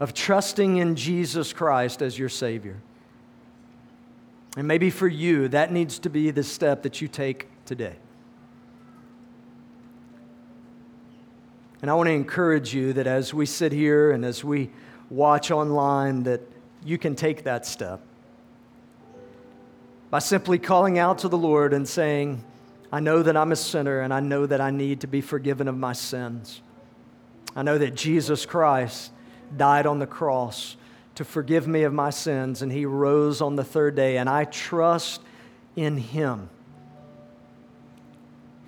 of 0.00 0.12
trusting 0.12 0.78
in 0.78 0.96
Jesus 0.96 1.52
Christ 1.52 2.02
as 2.02 2.18
your 2.18 2.28
Savior. 2.28 2.80
And 4.56 4.66
maybe 4.66 4.90
for 4.90 5.06
you, 5.06 5.48
that 5.48 5.72
needs 5.72 6.00
to 6.00 6.10
be 6.10 6.32
the 6.32 6.42
step 6.42 6.82
that 6.82 7.00
you 7.00 7.06
take 7.06 7.46
today. 7.64 7.94
And 11.80 11.90
I 11.90 11.94
want 11.94 12.08
to 12.08 12.12
encourage 12.12 12.74
you 12.74 12.92
that 12.94 13.06
as 13.06 13.32
we 13.32 13.46
sit 13.46 13.72
here 13.72 14.10
and 14.10 14.24
as 14.24 14.42
we 14.44 14.70
watch 15.10 15.50
online, 15.50 16.24
that 16.24 16.40
you 16.84 16.98
can 16.98 17.14
take 17.14 17.44
that 17.44 17.64
step 17.66 18.00
by 20.12 20.18
simply 20.18 20.58
calling 20.58 20.98
out 20.98 21.20
to 21.20 21.28
the 21.28 21.38
Lord 21.38 21.72
and 21.72 21.88
saying, 21.88 22.44
I 22.92 23.00
know 23.00 23.22
that 23.22 23.34
I'm 23.34 23.50
a 23.50 23.56
sinner 23.56 24.00
and 24.00 24.12
I 24.12 24.20
know 24.20 24.44
that 24.44 24.60
I 24.60 24.70
need 24.70 25.00
to 25.00 25.06
be 25.06 25.22
forgiven 25.22 25.68
of 25.68 25.78
my 25.78 25.94
sins. 25.94 26.60
I 27.56 27.62
know 27.62 27.78
that 27.78 27.94
Jesus 27.94 28.44
Christ 28.44 29.10
died 29.56 29.86
on 29.86 30.00
the 30.00 30.06
cross 30.06 30.76
to 31.14 31.24
forgive 31.24 31.66
me 31.66 31.84
of 31.84 31.94
my 31.94 32.10
sins, 32.10 32.60
and 32.60 32.70
he 32.70 32.84
rose 32.84 33.40
on 33.40 33.56
the 33.56 33.64
third 33.64 33.94
day, 33.94 34.18
and 34.18 34.28
I 34.28 34.44
trust 34.44 35.22
in 35.76 35.96
him 35.96 36.50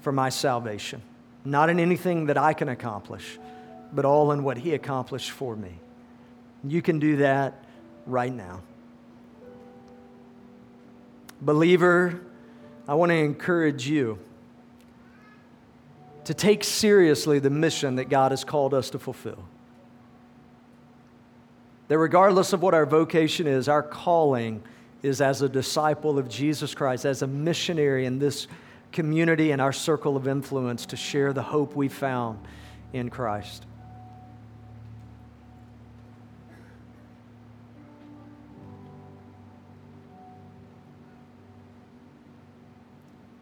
for 0.00 0.12
my 0.12 0.30
salvation. 0.30 1.02
Not 1.44 1.68
in 1.68 1.78
anything 1.78 2.26
that 2.26 2.38
I 2.38 2.54
can 2.54 2.70
accomplish, 2.70 3.38
but 3.92 4.06
all 4.06 4.32
in 4.32 4.44
what 4.44 4.56
he 4.56 4.72
accomplished 4.72 5.30
for 5.30 5.54
me. 5.54 5.78
You 6.66 6.80
can 6.80 6.98
do 6.98 7.16
that 7.18 7.66
right 8.06 8.32
now. 8.32 8.62
Believer, 11.40 12.20
I 12.86 12.94
want 12.94 13.10
to 13.10 13.16
encourage 13.16 13.88
you 13.88 14.18
to 16.24 16.34
take 16.34 16.64
seriously 16.64 17.38
the 17.38 17.50
mission 17.50 17.96
that 17.96 18.08
God 18.08 18.32
has 18.32 18.44
called 18.44 18.72
us 18.74 18.90
to 18.90 18.98
fulfill. 18.98 19.44
That 21.88 21.98
regardless 21.98 22.52
of 22.52 22.62
what 22.62 22.72
our 22.72 22.86
vocation 22.86 23.46
is, 23.46 23.68
our 23.68 23.82
calling 23.82 24.62
is 25.02 25.20
as 25.20 25.42
a 25.42 25.48
disciple 25.48 26.18
of 26.18 26.28
Jesus 26.28 26.74
Christ, 26.74 27.04
as 27.04 27.20
a 27.20 27.26
missionary 27.26 28.06
in 28.06 28.18
this 28.18 28.46
community 28.90 29.50
and 29.50 29.60
our 29.60 29.72
circle 29.72 30.16
of 30.16 30.26
influence 30.26 30.86
to 30.86 30.96
share 30.96 31.34
the 31.34 31.42
hope 31.42 31.76
we 31.76 31.88
found 31.88 32.38
in 32.94 33.10
Christ. 33.10 33.66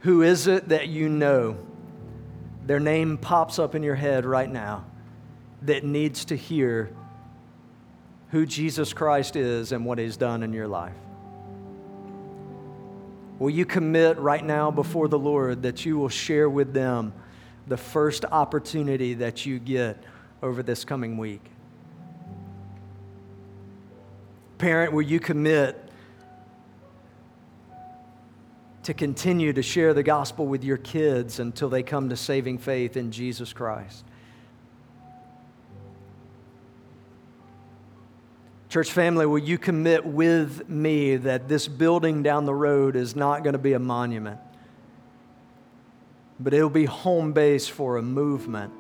Who 0.02 0.22
is 0.22 0.46
it 0.46 0.68
that 0.68 0.88
you 0.88 1.08
know? 1.08 1.56
Their 2.66 2.80
name 2.80 3.18
pops 3.18 3.58
up 3.58 3.74
in 3.74 3.82
your 3.82 3.94
head 3.94 4.24
right 4.24 4.50
now 4.50 4.84
that 5.62 5.84
needs 5.84 6.24
to 6.26 6.36
hear 6.36 6.90
who 8.30 8.46
Jesus 8.46 8.92
Christ 8.92 9.36
is 9.36 9.72
and 9.72 9.84
what 9.84 9.98
He's 9.98 10.16
done 10.16 10.42
in 10.42 10.52
your 10.52 10.66
life. 10.66 10.94
Will 13.38 13.50
you 13.50 13.64
commit 13.64 14.18
right 14.18 14.44
now 14.44 14.70
before 14.70 15.08
the 15.08 15.18
Lord 15.18 15.62
that 15.62 15.84
you 15.84 15.98
will 15.98 16.08
share 16.08 16.48
with 16.48 16.72
them 16.72 17.12
the 17.66 17.76
first 17.76 18.24
opportunity 18.24 19.14
that 19.14 19.46
you 19.46 19.58
get 19.58 20.02
over 20.42 20.62
this 20.62 20.84
coming 20.84 21.16
week? 21.16 21.44
Parent, 24.58 24.92
will 24.92 25.02
you 25.02 25.20
commit 25.20 25.81
to 28.84 28.94
continue 28.94 29.52
to 29.52 29.62
share 29.62 29.94
the 29.94 30.02
gospel 30.02 30.46
with 30.46 30.64
your 30.64 30.76
kids 30.76 31.38
until 31.38 31.68
they 31.68 31.82
come 31.82 32.08
to 32.08 32.16
saving 32.16 32.58
faith 32.58 32.96
in 32.96 33.12
Jesus 33.12 33.52
Christ? 33.52 34.04
Church 38.68 38.90
family, 38.90 39.26
will 39.26 39.38
you 39.38 39.58
commit 39.58 40.06
with 40.06 40.66
me 40.66 41.16
that 41.16 41.46
this 41.46 41.68
building 41.68 42.22
down 42.22 42.46
the 42.46 42.54
road 42.54 42.96
is 42.96 43.14
not 43.14 43.44
going 43.44 43.52
to 43.52 43.58
be 43.58 43.74
a 43.74 43.78
monument, 43.78 44.40
but 46.40 46.54
it'll 46.54 46.70
be 46.70 46.86
home 46.86 47.34
base 47.34 47.68
for 47.68 47.98
a 47.98 48.02
movement 48.02 48.72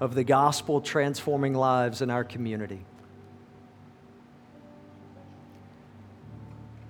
of 0.00 0.16
the 0.16 0.24
gospel 0.24 0.80
transforming 0.80 1.54
lives 1.54 2.02
in 2.02 2.10
our 2.10 2.24
community? 2.24 2.84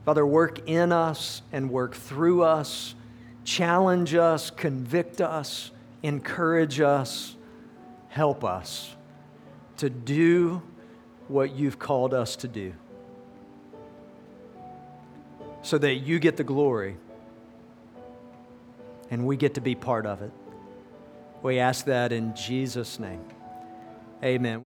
Father, 0.09 0.27
work 0.27 0.67
in 0.67 0.91
us 0.91 1.43
and 1.53 1.71
work 1.71 1.95
through 1.95 2.43
us, 2.43 2.95
challenge 3.45 4.15
us, 4.15 4.49
convict 4.49 5.21
us, 5.21 5.71
encourage 6.03 6.81
us, 6.81 7.37
help 8.09 8.43
us 8.43 8.97
to 9.77 9.91
do 9.91 10.63
what 11.29 11.55
you've 11.55 11.79
called 11.79 12.15
us 12.15 12.37
to 12.37 12.49
do 12.49 12.73
so 15.61 15.77
that 15.77 15.97
you 15.97 16.19
get 16.19 16.39
the 16.39 16.45
glory 16.45 16.97
and 19.11 19.27
we 19.27 19.37
get 19.37 19.53
to 19.57 19.61
be 19.61 19.75
part 19.75 20.07
of 20.07 20.23
it. 20.23 20.33
We 21.43 21.59
ask 21.59 21.85
that 21.85 22.13
in 22.13 22.35
Jesus' 22.35 22.99
name. 22.99 23.27
Amen. 24.25 24.65